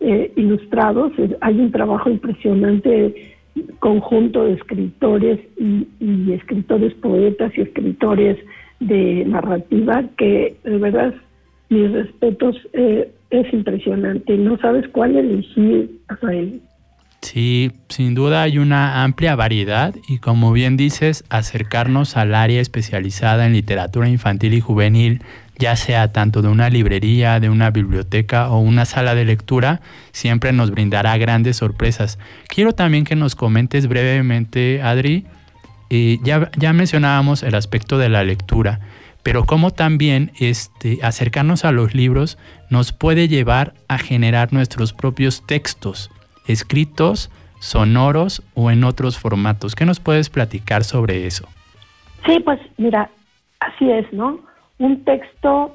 eh, 0.00 0.32
ilustrados, 0.36 1.12
hay 1.40 1.58
un 1.58 1.70
trabajo 1.70 2.10
impresionante 2.10 3.14
conjunto 3.78 4.44
de 4.44 4.52
escritores 4.54 5.40
y, 5.58 6.32
escritores 6.32 6.92
poetas 6.94 7.56
y 7.56 7.62
escritores 7.62 8.36
de 8.80 9.24
narrativa 9.26 10.04
que 10.18 10.56
de 10.64 10.78
verdad 10.78 11.14
mis 11.68 11.90
respetos 11.90 12.56
eh, 12.72 13.12
es 13.30 13.52
impresionante. 13.52 14.36
No 14.36 14.58
sabes 14.58 14.86
cuál 14.88 15.16
elegir 15.16 16.00
Rafael. 16.08 16.60
Sí, 17.22 17.72
sin 17.88 18.14
duda 18.14 18.42
hay 18.42 18.58
una 18.58 19.02
amplia 19.02 19.34
variedad 19.34 19.94
y 20.06 20.18
como 20.18 20.52
bien 20.52 20.76
dices, 20.76 21.24
acercarnos 21.28 22.16
al 22.16 22.34
área 22.34 22.60
especializada 22.60 23.46
en 23.46 23.52
literatura 23.52 24.08
infantil 24.08 24.54
y 24.54 24.60
juvenil, 24.60 25.22
ya 25.58 25.74
sea 25.74 26.12
tanto 26.12 26.42
de 26.42 26.48
una 26.48 26.70
librería, 26.70 27.40
de 27.40 27.48
una 27.48 27.70
biblioteca 27.70 28.50
o 28.50 28.60
una 28.60 28.84
sala 28.84 29.14
de 29.14 29.24
lectura, 29.24 29.80
siempre 30.12 30.52
nos 30.52 30.70
brindará 30.70 31.16
grandes 31.18 31.56
sorpresas. 31.56 32.18
Quiero 32.48 32.72
también 32.72 33.04
que 33.04 33.16
nos 33.16 33.34
comentes 33.34 33.88
brevemente, 33.88 34.82
Adri, 34.82 35.24
eh, 35.90 36.18
ya, 36.22 36.50
ya 36.56 36.72
mencionábamos 36.72 37.42
el 37.42 37.54
aspecto 37.54 37.96
de 37.98 38.08
la 38.08 38.22
lectura, 38.22 38.80
pero 39.26 39.42
cómo 39.42 39.72
también 39.72 40.30
este, 40.38 41.00
acercarnos 41.02 41.64
a 41.64 41.72
los 41.72 41.96
libros 41.96 42.38
nos 42.70 42.92
puede 42.92 43.26
llevar 43.26 43.74
a 43.88 43.98
generar 43.98 44.52
nuestros 44.52 44.92
propios 44.92 45.44
textos 45.44 46.12
escritos, 46.46 47.28
sonoros 47.58 48.44
o 48.54 48.70
en 48.70 48.84
otros 48.84 49.18
formatos. 49.18 49.74
¿Qué 49.74 49.84
nos 49.84 49.98
puedes 49.98 50.30
platicar 50.30 50.84
sobre 50.84 51.26
eso? 51.26 51.48
Sí, 52.24 52.38
pues 52.38 52.60
mira, 52.76 53.10
así 53.58 53.90
es, 53.90 54.12
¿no? 54.12 54.38
Un 54.78 55.02
texto 55.02 55.74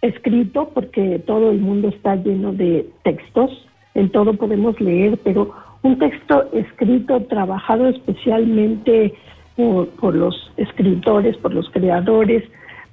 escrito, 0.00 0.70
porque 0.72 1.20
todo 1.26 1.50
el 1.50 1.58
mundo 1.58 1.88
está 1.88 2.14
lleno 2.14 2.52
de 2.52 2.88
textos, 3.02 3.66
en 3.94 4.10
todo 4.12 4.32
podemos 4.34 4.80
leer, 4.80 5.18
pero 5.24 5.52
un 5.82 5.98
texto 5.98 6.48
escrito, 6.52 7.20
trabajado 7.24 7.88
especialmente 7.88 9.12
por, 9.56 9.88
por 9.88 10.14
los 10.14 10.52
escritores, 10.56 11.36
por 11.38 11.52
los 11.52 11.68
creadores, 11.70 12.44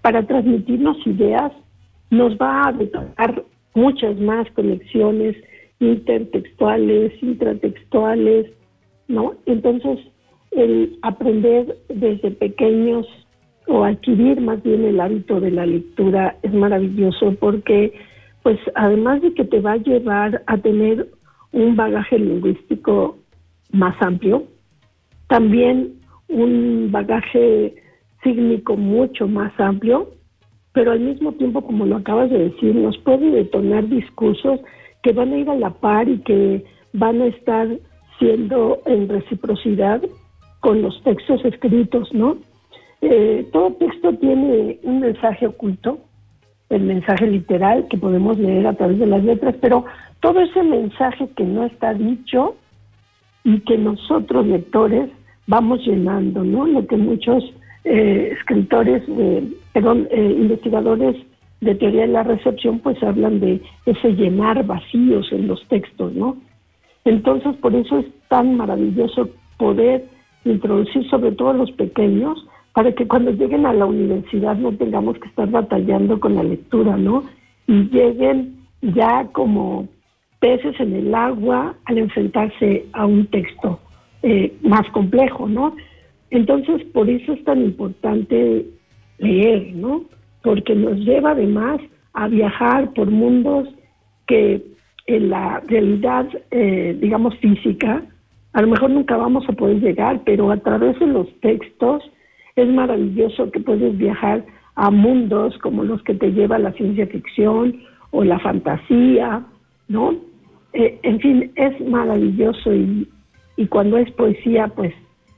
para 0.04 0.22
transmitirnos 0.28 0.98
ideas, 1.08 1.54
nos 2.12 2.34
va 2.36 2.68
a 2.68 2.74
detonar 2.74 3.44
muchas 3.74 4.20
más 4.20 4.52
conexiones, 4.52 5.36
intertextuales, 5.80 7.12
intratextuales, 7.24 8.52
¿no? 9.08 9.34
Entonces, 9.46 10.00
el 10.52 11.00
aprender 11.04 11.78
desde 11.88 12.32
pequeños 12.32 13.08
o 13.68 13.86
adquirir 13.86 14.42
más 14.42 14.62
bien 14.62 14.84
el 14.84 15.00
hábito 15.00 15.40
de 15.40 15.52
la 15.52 15.66
lectura 15.66 16.36
es 16.44 16.54
maravilloso 16.54 17.34
porque, 17.40 17.94
pues, 18.44 18.60
además 18.76 19.22
de 19.22 19.34
que 19.34 19.46
te 19.46 19.62
va 19.62 19.74
a 19.74 19.78
llevar 19.78 20.44
a 20.48 20.58
tener 20.58 21.08
un 21.54 21.78
bagaje 21.78 22.20
lingüístico 22.20 23.18
más 23.72 23.96
amplio, 24.02 24.44
también 25.28 25.94
un 26.28 26.90
bagaje 26.92 27.83
sígnico 28.24 28.76
mucho 28.76 29.28
más 29.28 29.52
amplio, 29.60 30.12
pero 30.74 30.92
al 30.92 31.00
mismo 31.00 31.34
tiempo, 31.34 31.62
como 31.62 31.86
lo 31.86 31.98
acabas 31.98 32.30
de 32.30 32.50
decir, 32.50 32.76
nos 32.76 32.98
puede 33.00 33.30
detonar 33.30 33.88
discursos 33.88 34.60
que 35.04 35.14
van 35.14 35.34
a 35.34 35.38
ir 35.38 35.50
a 35.50 35.56
la 35.56 35.70
par 35.70 36.10
y 36.10 36.20
que 36.20 36.66
van 36.94 37.22
a 37.22 37.28
estar 37.28 37.68
siendo 38.18 38.82
en 38.86 39.10
reciprocidad 39.10 40.02
con 40.62 40.82
los 40.82 41.02
textos 41.04 41.44
escritos, 41.46 42.12
¿no? 42.14 42.38
Eh, 43.02 43.48
todo 43.52 43.74
texto 43.74 44.14
tiene 44.14 44.80
un 44.84 45.02
mensaje 45.02 45.46
oculto, 45.46 46.00
el 46.70 46.84
mensaje 46.84 47.28
literal 47.28 47.88
que 47.90 47.98
podemos 47.98 48.40
leer 48.40 48.66
a 48.66 48.74
través 48.74 48.98
de 48.98 49.06
las 49.06 49.24
letras, 49.24 49.56
pero 49.60 49.86
todo 50.22 50.40
ese 50.40 50.64
mensaje 50.64 51.28
que 51.36 51.44
no 51.44 51.66
está 51.66 51.94
dicho 51.94 52.56
y 53.44 53.60
que 53.60 53.78
nosotros 53.78 54.48
lectores 54.48 55.10
vamos 55.48 55.86
llenando, 55.86 56.44
¿no? 56.44 56.66
Lo 56.66 56.88
que 56.88 56.96
muchos 56.96 57.44
eh, 57.84 58.34
escritores, 58.38 59.04
eh, 59.08 59.44
perdón, 59.74 60.08
investigadores 60.12 61.16
de 61.62 61.76
teoría 61.76 62.02
de 62.02 62.08
la 62.08 62.24
recepción, 62.24 62.80
pues 62.80 63.02
hablan 63.04 63.40
de 63.40 63.62
ese 63.86 64.14
llenar 64.14 64.66
vacíos 64.66 65.32
en 65.32 65.48
los 65.48 65.66
textos, 65.68 66.14
¿no? 66.14 66.38
Entonces, 67.06 67.56
por 67.58 67.76
eso 67.76 68.00
es 68.00 68.06
tan 68.30 68.58
maravilloso 68.58 69.30
poder 69.58 70.06
introducir 70.46 71.08
sobre 71.10 71.32
todo 71.32 71.50
a 71.50 71.54
los 71.54 71.72
pequeños, 71.72 72.46
para 72.74 72.92
que 72.92 73.08
cuando 73.08 73.32
lleguen 73.32 73.66
a 73.66 73.74
la 73.74 73.86
universidad 73.86 74.56
no 74.56 74.72
tengamos 74.74 75.18
que 75.20 75.28
estar 75.28 75.50
batallando 75.50 76.20
con 76.20 76.36
la 76.36 76.44
lectura, 76.44 76.98
¿no? 76.98 77.24
Y 77.68 77.90
lleguen 77.90 78.58
ya 78.82 79.28
como 79.32 79.88
peces 80.40 80.78
en 80.80 80.94
el 80.94 81.16
agua 81.16 81.76
al 81.86 81.98
enfrentarse 82.00 82.86
a 82.94 83.06
un 83.06 83.28
texto 83.28 83.80
eh, 84.24 84.54
más 84.62 84.90
complejo, 84.92 85.48
¿no? 85.48 85.76
Entonces, 86.34 86.84
por 86.94 87.10
eso 87.10 87.34
es 87.34 87.44
tan 87.44 87.62
importante 87.62 88.66
leer, 89.20 89.76
¿no? 89.76 90.06
porque 90.42 90.76
nos 90.76 90.98
lleva 90.98 91.32
además 91.32 91.80
a 92.14 92.28
viajar 92.28 92.92
por 92.94 93.10
mundos 93.10 93.70
que 94.28 94.62
en 95.06 95.30
la 95.30 95.62
realidad, 95.68 96.28
eh, 96.50 96.98
digamos, 97.00 97.36
física, 97.38 98.04
a 98.54 98.62
lo 98.64 98.68
mejor 98.68 98.90
nunca 98.90 99.16
vamos 99.16 99.48
a 99.48 99.54
poder 99.54 99.80
llegar, 99.80 100.22
pero 100.26 100.52
a 100.52 100.58
través 100.58 101.00
de 101.00 101.06
los 101.08 101.28
textos 101.40 102.04
es 102.56 102.68
maravilloso 102.68 103.52
que 103.52 103.60
puedes 103.60 103.96
viajar 103.96 104.44
a 104.74 104.90
mundos 104.90 105.56
como 105.60 105.84
los 105.84 106.02
que 106.02 106.16
te 106.16 106.32
lleva 106.32 106.58
la 106.58 106.72
ciencia 106.74 107.06
ficción 107.06 107.80
o 108.10 108.24
la 108.24 108.40
fantasía, 108.40 109.44
¿no? 109.88 110.16
Eh, 110.74 111.00
en 111.04 111.20
fin, 111.20 111.52
es 111.56 111.80
maravilloso 111.88 112.74
y, 112.74 113.08
y 113.56 113.68
cuando 113.68 113.98
es 113.98 114.10
poesía, 114.12 114.68
pues 114.70 114.94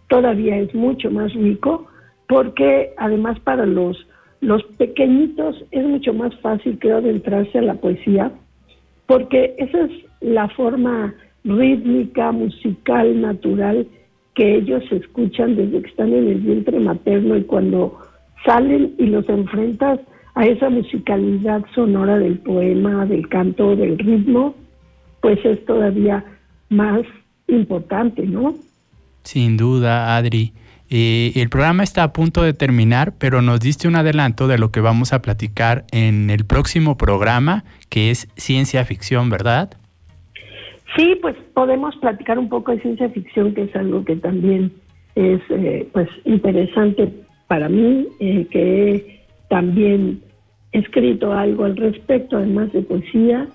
todavía 0.07 0.57
es 0.57 0.73
mucho 0.73 1.11
más 1.11 1.33
rico, 1.33 1.87
porque 2.27 2.93
además 2.97 3.39
para 3.39 3.65
los 3.65 4.05
los 4.41 4.63
pequeñitos 4.77 5.63
es 5.71 5.83
mucho 5.85 6.13
más 6.13 6.35
fácil, 6.39 6.77
creo, 6.77 7.01
de 7.01 7.09
entrarse 7.09 7.57
a 7.57 7.63
la 7.63 7.75
poesía, 7.75 8.31
porque 9.07 9.55
esa 9.57 9.85
es 9.85 9.91
la 10.21 10.47
forma 10.49 11.15
rítmica, 11.43 12.31
musical, 12.31 13.21
natural 13.21 13.87
que 14.35 14.55
ellos 14.55 14.83
escuchan 14.91 15.55
desde 15.55 15.81
que 15.81 15.87
están 15.87 16.13
en 16.13 16.27
el 16.27 16.39
vientre 16.41 16.79
materno 16.79 17.37
y 17.37 17.43
cuando 17.43 17.97
salen 18.45 18.93
y 18.97 19.07
los 19.07 19.27
enfrentas 19.29 19.99
a 20.35 20.45
esa 20.45 20.69
musicalidad 20.69 21.63
sonora 21.73 22.19
del 22.19 22.37
poema, 22.39 23.05
del 23.05 23.27
canto, 23.29 23.75
del 23.75 23.97
ritmo, 23.97 24.53
pues 25.21 25.43
es 25.45 25.63
todavía 25.65 26.23
más 26.69 27.01
importante, 27.47 28.27
¿no? 28.27 28.55
Sin 29.25 29.57
duda, 29.57 30.15
Adri. 30.15 30.53
Eh, 30.89 31.31
el 31.35 31.49
programa 31.49 31.83
está 31.83 32.03
a 32.03 32.13
punto 32.13 32.43
de 32.43 32.53
terminar, 32.53 33.13
pero 33.17 33.41
nos 33.41 33.59
diste 33.59 33.87
un 33.87 33.95
adelanto 33.95 34.47
de 34.47 34.59
lo 34.59 34.69
que 34.71 34.81
vamos 34.81 35.13
a 35.13 35.21
platicar 35.23 35.83
en 35.91 36.29
el 36.29 36.45
próximo 36.45 36.95
programa, 36.95 37.65
que 37.89 38.11
es 38.11 38.27
ciencia 38.37 38.85
ficción, 38.85 39.31
¿verdad? 39.31 39.71
Sí, 40.95 41.17
pues 41.21 41.35
podemos 41.55 41.95
platicar 41.97 42.37
un 42.37 42.49
poco 42.49 42.71
de 42.71 42.81
ciencia 42.81 43.09
ficción, 43.09 43.55
que 43.55 43.63
es 43.63 43.75
algo 43.75 44.05
que 44.05 44.15
también 44.15 44.71
es 45.15 45.41
eh, 45.49 45.89
pues 45.91 46.07
interesante 46.23 47.11
para 47.47 47.67
mí, 47.67 48.07
eh, 48.19 48.47
que 48.51 48.93
he 48.93 49.25
también 49.49 50.21
escrito 50.71 51.33
algo 51.33 51.65
al 51.65 51.75
respecto, 51.75 52.37
además 52.37 52.71
de 52.73 52.83
poesía, 52.83 53.47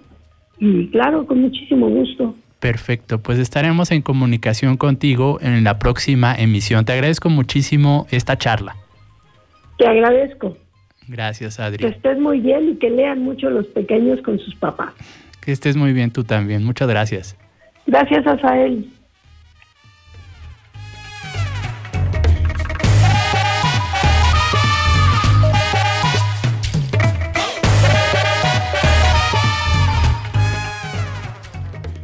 y 0.58 0.88
claro, 0.88 1.26
con 1.26 1.40
muchísimo 1.42 1.88
gusto. 1.88 2.34
Perfecto, 2.60 3.22
pues 3.22 3.38
estaremos 3.38 3.90
en 3.90 4.02
comunicación 4.02 4.76
contigo 4.76 5.38
en 5.40 5.64
la 5.64 5.78
próxima 5.78 6.34
emisión. 6.34 6.84
Te 6.84 6.92
agradezco 6.92 7.30
muchísimo 7.30 8.06
esta 8.10 8.36
charla. 8.36 8.76
Te 9.78 9.86
agradezco. 9.86 10.58
Gracias, 11.08 11.58
Adri. 11.58 11.78
Que 11.78 11.86
estés 11.86 12.18
muy 12.18 12.38
bien 12.40 12.68
y 12.68 12.76
que 12.76 12.90
lean 12.90 13.20
mucho 13.24 13.48
los 13.48 13.66
pequeños 13.68 14.20
con 14.20 14.38
sus 14.38 14.54
papás. 14.56 14.92
Que 15.40 15.52
estés 15.52 15.74
muy 15.74 15.94
bien 15.94 16.10
tú 16.10 16.22
también. 16.22 16.62
Muchas 16.62 16.86
gracias. 16.86 17.36
Gracias, 17.86 18.26
Asael. 18.26 18.86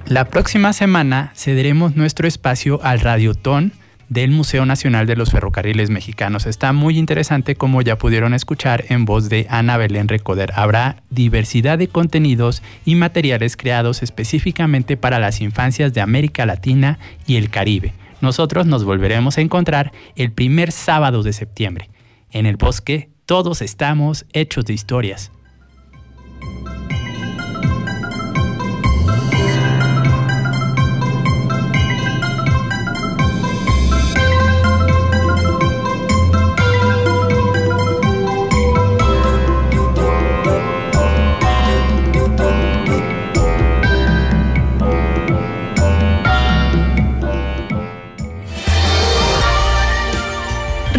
La 0.09 0.27
próxima 0.27 0.73
semana 0.73 1.33
cederemos 1.35 1.97
nuestro 1.97 2.29
espacio 2.29 2.79
al 2.85 3.01
Radiotón 3.01 3.73
del 4.09 4.31
Museo 4.31 4.65
Nacional 4.65 5.09
de 5.09 5.17
los 5.17 5.33
Ferrocarriles 5.33 5.91
Mexicanos. 5.91 6.47
Está 6.47 6.73
muy 6.73 6.97
interesante 6.97 7.57
como 7.57 7.83
ya 7.83 7.99
pudieron 7.99 8.33
escuchar 8.33 8.85
en 8.89 9.05
voz 9.05 9.29
de 9.29 9.49
Ana 9.51 9.77
Belén 9.77 10.07
Recoder. 10.07 10.53
Habrá 10.55 11.03
diversidad 11.11 11.77
de 11.77 11.89
contenidos 11.89 12.63
y 12.85 12.95
materiales 12.95 13.57
creados 13.57 14.05
específicamente 14.05 14.97
para 14.97 15.19
las 15.19 15.41
infancias 15.41 15.93
de 15.93 16.01
América 16.01 16.47
Latina 16.47 17.01
y 17.27 17.35
el 17.35 17.51
Caribe. 17.51 17.93
Nosotros 18.21 18.65
nos 18.65 18.85
volveremos 18.85 19.39
a 19.39 19.41
encontrar 19.41 19.91
el 20.15 20.31
primer 20.31 20.71
sábado 20.71 21.25
de 21.25 21.33
septiembre. 21.33 21.91
En 22.31 22.47
el 22.47 22.57
bosque 22.57 23.11
todos 23.25 23.61
estamos 23.61 24.25
hechos 24.33 24.67
de 24.67 24.73
historias. 24.73 25.33